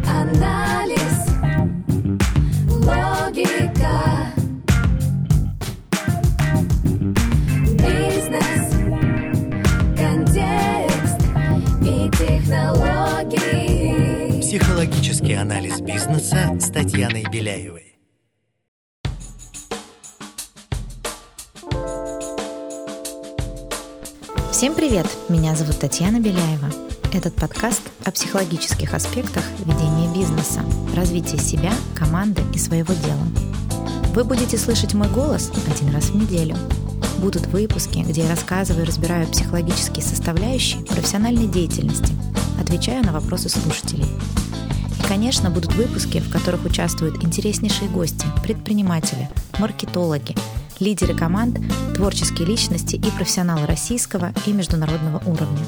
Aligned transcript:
Психоанализ, 0.00 1.18
логика, 2.68 3.96
бизнес, 7.78 8.66
контекст 9.96 11.20
и 11.82 12.10
технологии. 12.10 13.60
Психологический 14.40 15.34
анализ 15.34 15.80
бизнеса 15.80 16.58
с 16.58 16.70
Татьяной 16.70 17.24
Беляевой. 17.30 17.89
Всем 24.60 24.74
привет! 24.74 25.06
Меня 25.30 25.56
зовут 25.56 25.78
Татьяна 25.78 26.20
Беляева. 26.20 26.68
Этот 27.14 27.34
подкаст 27.34 27.80
о 28.04 28.10
психологических 28.10 28.92
аспектах 28.92 29.42
ведения 29.60 30.12
бизнеса, 30.12 30.60
развития 30.94 31.38
себя, 31.38 31.72
команды 31.96 32.42
и 32.54 32.58
своего 32.58 32.92
дела. 32.92 33.24
Вы 34.12 34.22
будете 34.22 34.58
слышать 34.58 34.92
мой 34.92 35.08
голос 35.08 35.50
один 35.66 35.94
раз 35.94 36.10
в 36.10 36.14
неделю. 36.14 36.58
Будут 37.20 37.46
выпуски, 37.46 38.00
где 38.00 38.24
я 38.24 38.28
рассказываю 38.28 38.84
и 38.84 38.86
разбираю 38.86 39.26
психологические 39.28 40.04
составляющие 40.04 40.84
профессиональной 40.84 41.46
деятельности, 41.46 42.12
отвечаю 42.60 43.02
на 43.02 43.12
вопросы 43.12 43.48
слушателей. 43.48 44.04
И, 44.04 45.08
конечно, 45.08 45.48
будут 45.48 45.72
выпуски, 45.72 46.18
в 46.20 46.30
которых 46.30 46.66
участвуют 46.66 47.24
интереснейшие 47.24 47.88
гости, 47.88 48.26
предприниматели, 48.42 49.30
маркетологи, 49.58 50.36
лидеры 50.80 51.14
команд, 51.14 51.58
творческие 51.94 52.46
личности 52.48 52.96
и 52.96 53.10
профессионалы 53.10 53.66
российского 53.66 54.32
и 54.46 54.52
международного 54.52 55.18
уровня. 55.26 55.64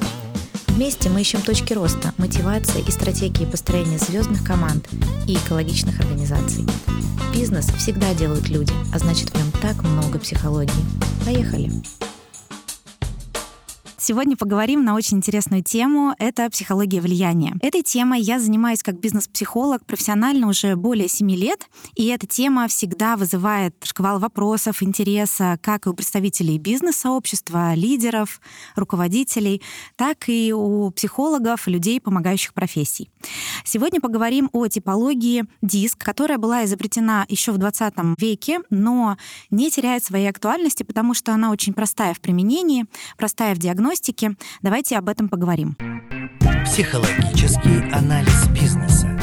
Вместе 0.68 1.10
мы 1.10 1.20
ищем 1.20 1.42
точки 1.42 1.74
роста, 1.74 2.12
мотивации 2.16 2.82
и 2.86 2.90
стратегии 2.90 3.44
построения 3.44 3.98
звездных 3.98 4.42
команд 4.44 4.88
и 5.26 5.34
экологичных 5.34 6.00
организаций. 6.00 6.66
Бизнес 7.34 7.66
всегда 7.66 8.14
делают 8.14 8.48
люди, 8.48 8.72
а 8.92 8.98
значит 8.98 9.30
в 9.30 9.34
нем 9.36 9.50
так 9.60 9.82
много 9.82 10.18
психологии. 10.18 10.72
Поехали! 11.24 11.70
Сегодня 14.04 14.36
поговорим 14.36 14.84
на 14.84 14.96
очень 14.96 15.18
интересную 15.18 15.62
тему. 15.62 16.16
Это 16.18 16.50
психология 16.50 17.00
влияния. 17.00 17.54
Этой 17.62 17.84
темой 17.84 18.20
я 18.20 18.40
занимаюсь 18.40 18.82
как 18.82 18.98
бизнес-психолог 18.98 19.86
профессионально 19.86 20.48
уже 20.48 20.74
более 20.74 21.06
7 21.06 21.30
лет. 21.30 21.68
И 21.94 22.06
эта 22.06 22.26
тема 22.26 22.66
всегда 22.66 23.16
вызывает 23.16 23.76
шквал 23.84 24.18
вопросов, 24.18 24.82
интереса 24.82 25.56
как 25.62 25.86
и 25.86 25.88
у 25.88 25.94
представителей 25.94 26.58
бизнес-сообщества, 26.58 27.74
лидеров, 27.74 28.40
руководителей, 28.74 29.62
так 29.94 30.28
и 30.28 30.52
у 30.52 30.90
психологов, 30.90 31.68
людей, 31.68 32.00
помогающих 32.00 32.54
профессий. 32.54 33.08
Сегодня 33.64 34.00
поговорим 34.00 34.50
о 34.52 34.66
типологии 34.66 35.44
диск, 35.62 36.02
которая 36.02 36.38
была 36.38 36.64
изобретена 36.64 37.24
еще 37.28 37.52
в 37.52 37.58
20 37.58 37.94
веке, 38.18 38.62
но 38.68 39.16
не 39.50 39.70
теряет 39.70 40.02
своей 40.02 40.28
актуальности, 40.28 40.82
потому 40.82 41.14
что 41.14 41.32
она 41.32 41.52
очень 41.52 41.72
простая 41.72 42.14
в 42.14 42.20
применении, 42.20 42.86
простая 43.16 43.54
в 43.54 43.58
диагностике, 43.58 43.91
диагностики. 43.92 44.36
Давайте 44.62 44.96
об 44.96 45.08
этом 45.08 45.28
поговорим. 45.28 45.76
Психологический 46.64 47.90
анализ 47.92 48.48
бизнеса. 48.48 49.21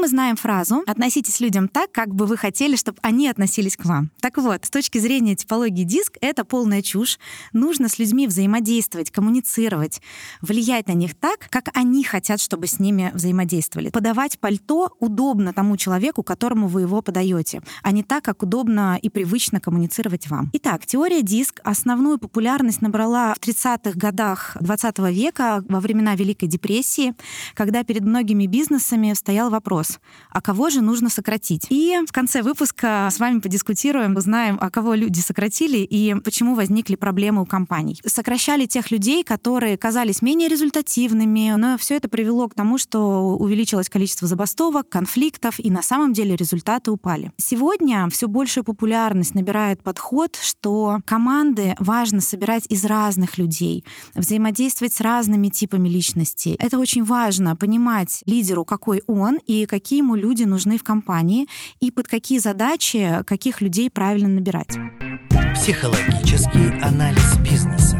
Мы 0.00 0.08
знаем 0.08 0.36
фразу 0.36 0.82
«относитесь 0.86 1.40
людям 1.40 1.68
так, 1.68 1.92
как 1.92 2.14
бы 2.14 2.24
вы 2.24 2.38
хотели, 2.38 2.74
чтобы 2.74 2.96
они 3.02 3.28
относились 3.28 3.76
к 3.76 3.84
вам». 3.84 4.10
Так 4.22 4.38
вот, 4.38 4.64
с 4.64 4.70
точки 4.70 4.96
зрения 4.96 5.36
типологии 5.36 5.84
диск, 5.84 6.16
это 6.22 6.46
полная 6.46 6.80
чушь. 6.80 7.18
Нужно 7.52 7.90
с 7.90 7.98
людьми 7.98 8.26
взаимодействовать, 8.26 9.10
коммуницировать, 9.10 10.00
влиять 10.40 10.88
на 10.88 10.92
них 10.92 11.14
так, 11.14 11.48
как 11.50 11.68
они 11.74 12.02
хотят, 12.02 12.40
чтобы 12.40 12.66
с 12.66 12.78
ними 12.78 13.10
взаимодействовали. 13.12 13.90
Подавать 13.90 14.38
пальто 14.38 14.96
удобно 15.00 15.52
тому 15.52 15.76
человеку, 15.76 16.22
которому 16.22 16.68
вы 16.68 16.80
его 16.80 17.02
подаете, 17.02 17.60
а 17.82 17.92
не 17.92 18.02
так, 18.02 18.24
как 18.24 18.42
удобно 18.42 18.98
и 19.02 19.10
привычно 19.10 19.60
коммуницировать 19.60 20.30
вам. 20.30 20.48
Итак, 20.54 20.86
теория 20.86 21.20
диск 21.20 21.60
основную 21.62 22.16
популярность 22.16 22.80
набрала 22.80 23.34
в 23.34 23.46
30-х 23.46 23.98
годах 23.98 24.56
20 24.60 24.98
века, 25.10 25.62
во 25.68 25.78
времена 25.78 26.14
Великой 26.14 26.46
депрессии, 26.46 27.12
когда 27.52 27.84
перед 27.84 28.02
многими 28.02 28.46
бизнесами 28.46 29.12
стоял 29.12 29.50
вопрос, 29.50 29.89
вопрос, 29.90 30.00
а 30.30 30.40
кого 30.40 30.70
же 30.70 30.80
нужно 30.80 31.10
сократить? 31.10 31.66
И 31.70 31.98
в 32.06 32.12
конце 32.12 32.42
выпуска 32.42 33.08
с 33.10 33.18
вами 33.18 33.40
подискутируем, 33.40 34.16
узнаем, 34.16 34.58
а 34.60 34.70
кого 34.70 34.94
люди 34.94 35.20
сократили 35.20 35.78
и 35.78 36.14
почему 36.14 36.54
возникли 36.54 36.94
проблемы 36.96 37.42
у 37.42 37.46
компаний. 37.46 38.00
Сокращали 38.06 38.66
тех 38.66 38.90
людей, 38.90 39.24
которые 39.24 39.76
казались 39.76 40.22
менее 40.22 40.48
результативными, 40.48 41.54
но 41.56 41.76
все 41.78 41.96
это 41.96 42.08
привело 42.08 42.48
к 42.48 42.54
тому, 42.54 42.78
что 42.78 43.36
увеличилось 43.36 43.88
количество 43.88 44.28
забастовок, 44.28 44.88
конфликтов, 44.88 45.58
и 45.58 45.70
на 45.70 45.82
самом 45.82 46.12
деле 46.12 46.36
результаты 46.36 46.90
упали. 46.90 47.32
Сегодня 47.36 48.08
все 48.10 48.28
большую 48.28 48.64
популярность 48.64 49.34
набирает 49.34 49.82
подход, 49.82 50.36
что 50.40 51.00
команды 51.06 51.74
важно 51.78 52.20
собирать 52.20 52.66
из 52.68 52.84
разных 52.84 53.38
людей, 53.38 53.84
взаимодействовать 54.14 54.92
с 54.92 55.00
разными 55.00 55.48
типами 55.48 55.88
личности. 55.88 56.56
Это 56.58 56.78
очень 56.78 57.04
важно, 57.04 57.56
понимать 57.56 58.22
лидеру, 58.26 58.64
какой 58.64 59.02
он, 59.06 59.38
и 59.46 59.66
какие 59.66 59.79
ему 59.88 60.14
люди 60.14 60.44
нужны 60.44 60.78
в 60.78 60.84
компании 60.84 61.46
и 61.80 61.90
под 61.90 62.08
какие 62.08 62.38
задачи 62.38 63.22
каких 63.26 63.60
людей 63.60 63.90
правильно 63.90 64.28
набирать. 64.28 64.76
Психологический 65.54 66.80
анализ 66.82 67.38
бизнеса. 67.38 67.99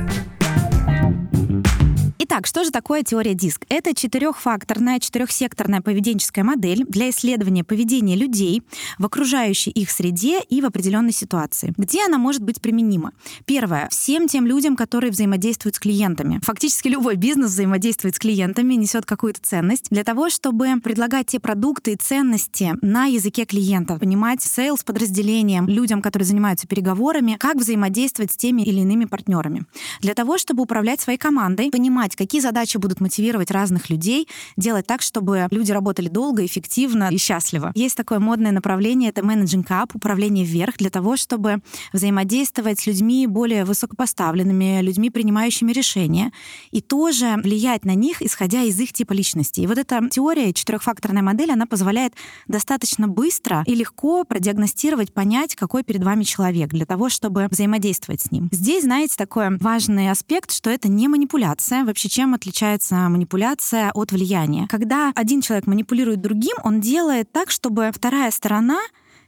Итак, 2.33 2.47
что 2.47 2.63
же 2.63 2.71
такое 2.71 3.03
теория 3.03 3.35
диск? 3.35 3.65
Это 3.69 3.93
четырехфакторная, 3.93 5.01
четырехсекторная 5.01 5.81
поведенческая 5.81 6.45
модель 6.45 6.85
для 6.87 7.11
исследования 7.11 7.65
поведения 7.65 8.15
людей 8.15 8.63
в 8.99 9.05
окружающей 9.05 9.73
их 9.73 9.91
среде 9.91 10.41
и 10.41 10.61
в 10.61 10.65
определенной 10.65 11.11
ситуации. 11.11 11.75
Где 11.77 12.05
она 12.05 12.19
может 12.19 12.45
быть 12.45 12.61
применима? 12.61 13.11
Первое. 13.47 13.89
Всем 13.91 14.29
тем 14.29 14.47
людям, 14.47 14.77
которые 14.77 15.11
взаимодействуют 15.11 15.75
с 15.75 15.81
клиентами. 15.81 16.39
Фактически 16.45 16.87
любой 16.87 17.17
бизнес 17.17 17.51
взаимодействует 17.51 18.15
с 18.15 18.21
клиентами, 18.21 18.75
несет 18.75 19.07
какую-то 19.07 19.41
ценность. 19.43 19.87
Для 19.91 20.05
того, 20.05 20.31
чтобы 20.31 20.81
предлагать 20.81 21.27
те 21.27 21.41
продукты 21.41 21.95
и 21.95 21.97
ценности 21.97 22.75
на 22.81 23.07
языке 23.07 23.45
клиента, 23.45 23.99
понимать 23.99 24.41
sales 24.41 24.85
подразделениям, 24.85 25.67
людям, 25.67 26.01
которые 26.01 26.27
занимаются 26.27 26.69
переговорами, 26.69 27.37
как 27.41 27.57
взаимодействовать 27.57 28.31
с 28.31 28.37
теми 28.37 28.63
или 28.63 28.79
иными 28.79 29.07
партнерами. 29.07 29.65
Для 30.01 30.15
того, 30.15 30.39
чтобы 30.39 30.63
управлять 30.63 31.01
своей 31.01 31.19
командой, 31.19 31.73
понимать, 31.73 32.20
какие 32.21 32.43
задачи 32.43 32.77
будут 32.77 33.01
мотивировать 33.01 33.51
разных 33.51 33.89
людей, 33.89 34.29
делать 34.59 34.87
так, 34.87 35.01
чтобы 35.01 35.49
люди 35.51 35.73
работали 35.73 36.09
долго, 36.09 36.45
эффективно 36.45 37.09
и 37.11 37.17
счастливо. 37.17 37.73
Есть 37.75 37.97
такое 37.97 38.19
модное 38.19 38.53
направление, 38.53 39.09
это 39.09 39.25
менеджинг 39.25 39.71
up, 39.71 39.93
управление 39.95 40.45
вверх, 40.45 40.77
для 40.77 40.91
того, 40.91 41.17
чтобы 41.17 41.63
взаимодействовать 41.95 42.79
с 42.79 42.87
людьми 42.87 43.27
более 43.27 43.65
высокопоставленными, 43.65 44.83
людьми, 44.83 45.09
принимающими 45.09 45.73
решения, 45.73 46.31
и 46.73 46.83
тоже 46.83 47.37
влиять 47.43 47.87
на 47.87 47.95
них, 47.95 48.21
исходя 48.21 48.65
из 48.65 48.79
их 48.79 48.93
типа 48.93 49.15
личности. 49.15 49.61
И 49.61 49.67
вот 49.67 49.79
эта 49.79 50.07
теория, 50.11 50.53
четырехфакторная 50.53 51.23
модель, 51.23 51.53
она 51.53 51.65
позволяет 51.65 52.13
достаточно 52.47 53.09
быстро 53.09 53.65
и 53.67 53.75
легко 53.75 54.25
продиагностировать, 54.25 55.15
понять, 55.15 55.55
какой 55.55 55.85
перед 55.85 56.05
вами 56.05 56.25
человек, 56.25 56.69
для 56.69 56.85
того, 56.85 57.09
чтобы 57.09 57.49
взаимодействовать 57.51 58.21
с 58.21 58.31
ним. 58.31 58.51
Здесь, 58.53 58.85
знаете, 58.85 59.15
такой 59.17 59.57
важный 59.57 60.11
аспект, 60.11 60.53
что 60.53 60.69
это 60.69 60.89
не 60.89 61.09
манипуляция. 61.09 61.85
Вообще 61.85 62.10
чем 62.11 62.35
отличается 62.35 62.97
манипуляция 63.09 63.91
от 63.95 64.13
влияния? 64.13 64.67
Когда 64.69 65.13
один 65.15 65.41
человек 65.41 65.67
манипулирует 65.67 66.21
другим, 66.21 66.57
он 66.65 66.81
делает 66.81 67.31
так, 67.33 67.51
чтобы 67.51 67.91
вторая 67.95 68.31
сторона 68.31 68.81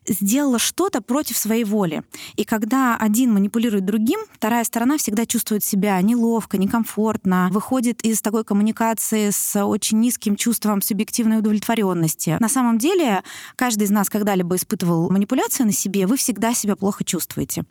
сделала 0.07 0.59
что-то 0.59 1.01
против 1.01 1.37
своей 1.37 1.65
воли. 1.65 2.03
И 2.37 2.45
когда 2.45 2.97
один 2.97 3.33
манипулирует 3.33 3.85
другим, 3.85 4.21
вторая 4.33 4.65
сторона 4.65 4.99
всегда 4.99 5.27
чувствует 5.27 5.65
себя 5.65 6.01
неловко, 6.03 6.59
некомфортно, 6.59 7.49
выходит 7.53 8.03
из 8.03 8.21
такой 8.21 8.45
коммуникации 8.45 9.31
с 9.31 9.65
очень 9.65 10.01
низким 10.01 10.37
чувством 10.37 10.83
субъективной 10.83 11.39
удовлетворенности. 11.39 12.37
На 12.41 12.49
самом 12.49 12.79
деле, 12.79 13.23
каждый 13.57 13.85
из 13.85 13.91
нас 13.91 14.11
когда-либо 14.11 14.57
испытывал 14.57 15.11
манипуляцию 15.11 15.67
на 15.67 15.73
себе, 15.73 16.07
вы 16.07 16.17
всегда 16.17 16.55
себя 16.55 16.77
плохо 16.77 17.05
чувствуете. 17.05 17.65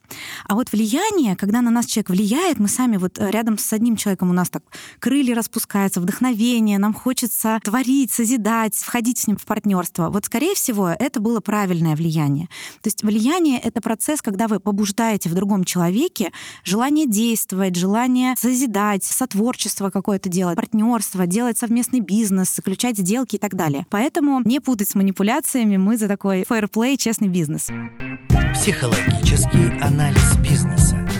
А 0.47 0.55
вот 0.55 0.71
влияние, 0.71 1.35
когда 1.35 1.61
на 1.61 1.71
нас 1.71 1.85
человек 1.85 2.09
влияет, 2.09 2.59
мы 2.59 2.67
сами 2.67 2.97
вот 2.97 3.17
рядом 3.19 3.57
с 3.57 3.73
одним 3.73 3.95
человеком 3.95 4.29
у 4.29 4.33
нас 4.33 4.49
так 4.49 4.63
крылья 4.99 5.35
распускаются, 5.35 5.99
вдохновение, 5.99 6.79
нам 6.79 6.93
хочется 6.93 7.59
творить, 7.63 8.11
созидать, 8.11 8.75
входить 8.75 9.19
с 9.19 9.27
ним 9.27 9.37
в 9.37 9.45
партнерство. 9.45 10.09
Вот, 10.09 10.25
скорее 10.25 10.55
всего, 10.55 10.89
это 10.89 11.19
было 11.19 11.39
правильное 11.39 11.95
влияние 11.95 12.20
влияние. 12.21 12.47
То 12.81 12.87
есть 12.87 13.03
влияние— 13.03 13.59
это 13.63 13.81
процесс, 13.81 14.21
когда 14.21 14.47
вы 14.47 14.59
побуждаете 14.59 15.29
в 15.29 15.33
другом 15.33 15.63
человеке 15.63 16.31
желание 16.63 17.07
действовать, 17.07 17.75
желание 17.75 18.35
созидать, 18.37 19.03
сотворчество 19.03 19.89
какое-то 19.89 20.29
делать, 20.29 20.55
партнерство, 20.55 21.25
делать 21.27 21.57
совместный 21.57 21.99
бизнес, 21.99 22.55
заключать 22.55 22.97
сделки 22.97 23.35
и 23.35 23.39
так 23.39 23.55
далее. 23.55 23.85
Поэтому 23.89 24.41
не 24.45 24.59
путать 24.59 24.89
с 24.89 24.95
манипуляциями, 24.95 25.77
мы 25.77 25.97
за 25.97 26.07
такой 26.07 26.41
fair 26.43 26.69
play, 26.69 26.97
честный 26.97 27.27
бизнес. 27.27 27.67
Психологический 28.53 29.79
анализ 29.81 30.35
бизнеса. 30.37 31.10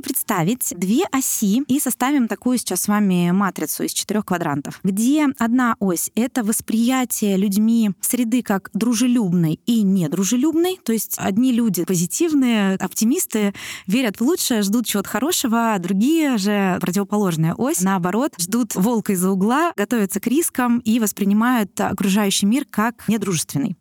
Представить 0.00 0.74
две 0.76 1.04
оси 1.12 1.62
и 1.66 1.80
составим 1.80 2.28
такую 2.28 2.58
сейчас 2.58 2.82
с 2.82 2.88
вами 2.88 3.30
матрицу 3.30 3.84
из 3.84 3.92
четырех 3.92 4.26
квадрантов, 4.26 4.80
где 4.82 5.26
одна 5.38 5.76
ось— 5.78 6.10
это 6.14 6.42
восприятие 6.42 7.36
людьми 7.36 7.90
среды 8.00 8.42
как 8.42 8.70
дружелюбной 8.74 9.60
и 9.66 9.82
недружелюбной, 9.82 10.78
то 10.84 10.92
есть 10.92 11.16
одни 11.18 11.52
люди 11.52 11.84
позитивные, 11.84 12.74
оптимисты, 12.76 13.54
верят 13.86 14.18
в 14.18 14.22
лучшее, 14.22 14.62
ждут 14.62 14.86
чего-то 14.86 15.08
хорошего, 15.08 15.74
а 15.74 15.78
другие 15.78 16.38
же 16.38 16.78
противоположная 16.80 17.54
ось, 17.54 17.80
наоборот, 17.80 18.32
ждут 18.38 18.74
волка 18.74 19.12
из-за 19.12 19.30
угла, 19.30 19.72
готовятся 19.76 20.20
к 20.20 20.26
рискам 20.26 20.78
и 20.80 21.00
воспринимают 21.00 21.78
окружающий 21.80 22.46
мир 22.46 22.66
как 22.68 23.08
недружественный. 23.08 23.76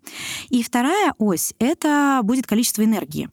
И 0.50 0.64
вторая 0.64 1.14
ось— 1.18 1.54
это 1.60 2.22
будет 2.24 2.48
количество 2.48 2.84
энергии 2.84 3.30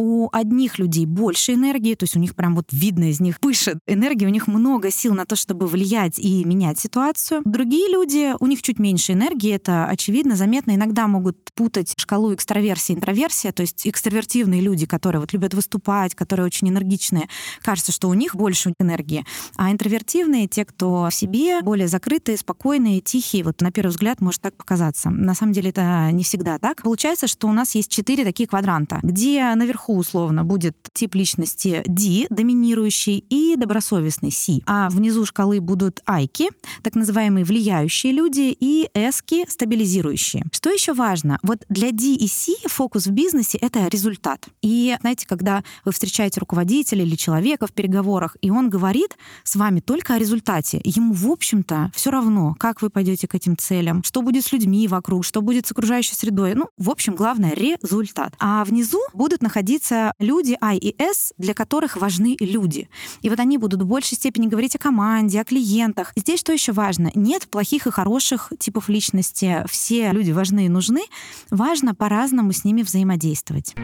у 0.00 0.30
одних 0.32 0.78
людей 0.78 1.04
больше 1.04 1.52
энергии, 1.52 1.94
то 1.94 2.04
есть 2.04 2.16
у 2.16 2.18
них 2.18 2.34
прям 2.34 2.54
вот 2.54 2.68
видно 2.72 3.10
из 3.10 3.20
них 3.20 3.38
пышет 3.38 3.78
энергии, 3.86 4.24
у 4.24 4.30
них 4.30 4.46
много 4.46 4.90
сил 4.90 5.14
на 5.14 5.26
то, 5.26 5.36
чтобы 5.36 5.66
влиять 5.66 6.18
и 6.18 6.42
менять 6.44 6.78
ситуацию. 6.78 7.42
Другие 7.44 7.86
люди, 7.92 8.34
у 8.40 8.46
них 8.46 8.62
чуть 8.62 8.78
меньше 8.78 9.12
энергии, 9.12 9.52
это 9.52 9.84
очевидно, 9.84 10.36
заметно. 10.36 10.74
Иногда 10.74 11.06
могут 11.06 11.36
путать 11.54 11.94
шкалу 11.98 12.32
экстраверсии 12.32 12.94
и 12.94 12.96
интроверсия, 12.96 13.52
то 13.52 13.60
есть 13.60 13.86
экстравертивные 13.86 14.62
люди, 14.62 14.86
которые 14.86 15.20
вот 15.20 15.34
любят 15.34 15.52
выступать, 15.52 16.14
которые 16.14 16.46
очень 16.46 16.70
энергичные, 16.70 17.28
кажется, 17.60 17.92
что 17.92 18.08
у 18.08 18.14
них 18.14 18.34
больше 18.34 18.72
энергии, 18.78 19.26
а 19.56 19.70
интровертивные, 19.70 20.48
те, 20.48 20.64
кто 20.64 21.08
в 21.10 21.14
себе, 21.14 21.60
более 21.60 21.88
закрытые, 21.88 22.38
спокойные, 22.38 23.00
тихие, 23.00 23.44
вот 23.44 23.60
на 23.60 23.70
первый 23.70 23.90
взгляд 23.90 24.22
может 24.22 24.40
так 24.40 24.54
показаться. 24.54 25.10
На 25.10 25.34
самом 25.34 25.52
деле 25.52 25.68
это 25.70 26.10
не 26.12 26.24
всегда 26.24 26.58
так. 26.58 26.82
Получается, 26.82 27.26
что 27.26 27.48
у 27.48 27.52
нас 27.52 27.74
есть 27.74 27.90
четыре 27.90 28.24
такие 28.24 28.48
квадранта, 28.48 29.00
где 29.02 29.54
наверху 29.54 29.89
наверху 29.90 29.96
условно 29.98 30.44
будет 30.44 30.76
тип 30.92 31.14
личности 31.14 31.82
D, 31.86 32.26
доминирующий, 32.30 33.24
и 33.30 33.56
добросовестный 33.56 34.30
C. 34.30 34.60
А 34.66 34.88
внизу 34.90 35.24
шкалы 35.24 35.60
будут 35.60 36.00
айки, 36.06 36.48
так 36.82 36.94
называемые 36.94 37.44
влияющие 37.44 38.12
люди, 38.12 38.56
и 38.58 38.88
эски, 38.94 39.48
стабилизирующие. 39.48 40.44
Что 40.52 40.70
еще 40.70 40.92
важно? 40.92 41.38
Вот 41.42 41.64
для 41.68 41.92
D 41.92 42.14
и 42.14 42.28
C 42.28 42.52
фокус 42.66 43.06
в 43.06 43.10
бизнесе— 43.10 43.58
это 43.60 43.88
результат. 43.88 44.46
И 44.62 44.96
знаете, 45.00 45.26
когда 45.26 45.62
вы 45.84 45.92
встречаете 45.92 46.40
руководителя 46.40 47.02
или 47.02 47.16
человека 47.16 47.66
в 47.66 47.72
переговорах, 47.72 48.36
и 48.40 48.50
он 48.50 48.70
говорит 48.70 49.16
с 49.44 49.56
вами 49.56 49.80
только 49.80 50.14
о 50.14 50.18
результате, 50.18 50.80
ему, 50.84 51.14
в 51.14 51.30
общем-то, 51.30 51.90
все 51.94 52.10
равно, 52.10 52.54
как 52.58 52.82
вы 52.82 52.90
пойдете 52.90 53.26
к 53.26 53.34
этим 53.34 53.56
целям, 53.56 54.02
что 54.04 54.22
будет 54.22 54.44
с 54.44 54.52
людьми 54.52 54.88
вокруг, 54.88 55.24
что 55.24 55.42
будет 55.42 55.66
с 55.66 55.72
окружающей 55.72 56.14
средой. 56.14 56.54
Ну, 56.54 56.68
в 56.78 56.90
общем, 56.90 57.14
главное— 57.14 57.52
результат. 57.54 58.34
А 58.38 58.64
внизу 58.64 59.00
будут 59.12 59.42
находиться 59.42 59.69
находиться 59.70 60.14
люди 60.18 60.56
I 60.60 60.78
и 60.78 60.94
S, 61.00 61.32
для 61.38 61.54
которых 61.54 61.96
важны 61.96 62.36
люди. 62.40 62.88
И 63.22 63.30
вот 63.30 63.38
они 63.38 63.56
будут 63.56 63.82
в 63.82 63.86
большей 63.86 64.16
степени 64.16 64.48
говорить 64.48 64.74
о 64.74 64.78
команде, 64.78 65.40
о 65.40 65.44
клиентах. 65.44 66.12
Здесь 66.16 66.40
что 66.40 66.52
еще 66.52 66.72
важно? 66.72 67.10
Нет 67.14 67.48
плохих 67.48 67.86
и 67.86 67.90
хороших 67.90 68.52
типов 68.58 68.88
личности. 68.88 69.64
Все 69.68 70.10
люди 70.10 70.32
важны 70.32 70.66
и 70.66 70.68
нужны. 70.68 71.02
Важно 71.50 71.94
по-разному 71.94 72.52
с 72.52 72.64
ними 72.64 72.82
взаимодействовать. 72.82 73.74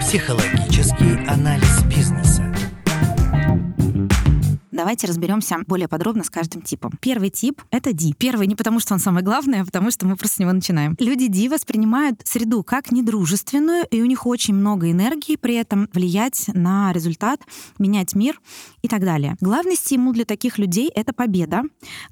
Психологический 0.00 1.26
анализ 1.26 1.82
бизнеса. 1.84 2.47
Давайте 4.78 5.08
разберемся 5.08 5.56
более 5.66 5.88
подробно 5.88 6.22
с 6.22 6.30
каждым 6.30 6.62
типом. 6.62 6.92
Первый 7.00 7.30
тип— 7.30 7.62
это 7.72 7.92
D. 7.92 8.12
Первый 8.16 8.46
не 8.46 8.54
потому, 8.54 8.78
что 8.78 8.94
он 8.94 9.00
самый 9.00 9.24
главный, 9.24 9.62
а 9.62 9.64
потому 9.64 9.90
что 9.90 10.06
мы 10.06 10.14
просто 10.14 10.36
с 10.36 10.38
него 10.38 10.52
начинаем. 10.52 10.94
Люди 11.00 11.26
D 11.26 11.48
воспринимают 11.48 12.20
среду 12.24 12.62
как 12.62 12.92
недружественную, 12.92 13.86
и 13.90 14.00
у 14.00 14.04
них 14.04 14.24
очень 14.24 14.54
много 14.54 14.88
энергии 14.88 15.34
при 15.34 15.56
этом 15.56 15.88
влиять 15.92 16.44
на 16.54 16.92
результат, 16.92 17.40
менять 17.80 18.14
мир 18.14 18.40
и 18.82 18.86
так 18.86 19.00
далее. 19.00 19.36
Главный 19.40 19.74
стимул 19.74 20.12
для 20.12 20.24
таких 20.24 20.58
людей— 20.58 20.88
это 20.94 21.12
победа. 21.12 21.62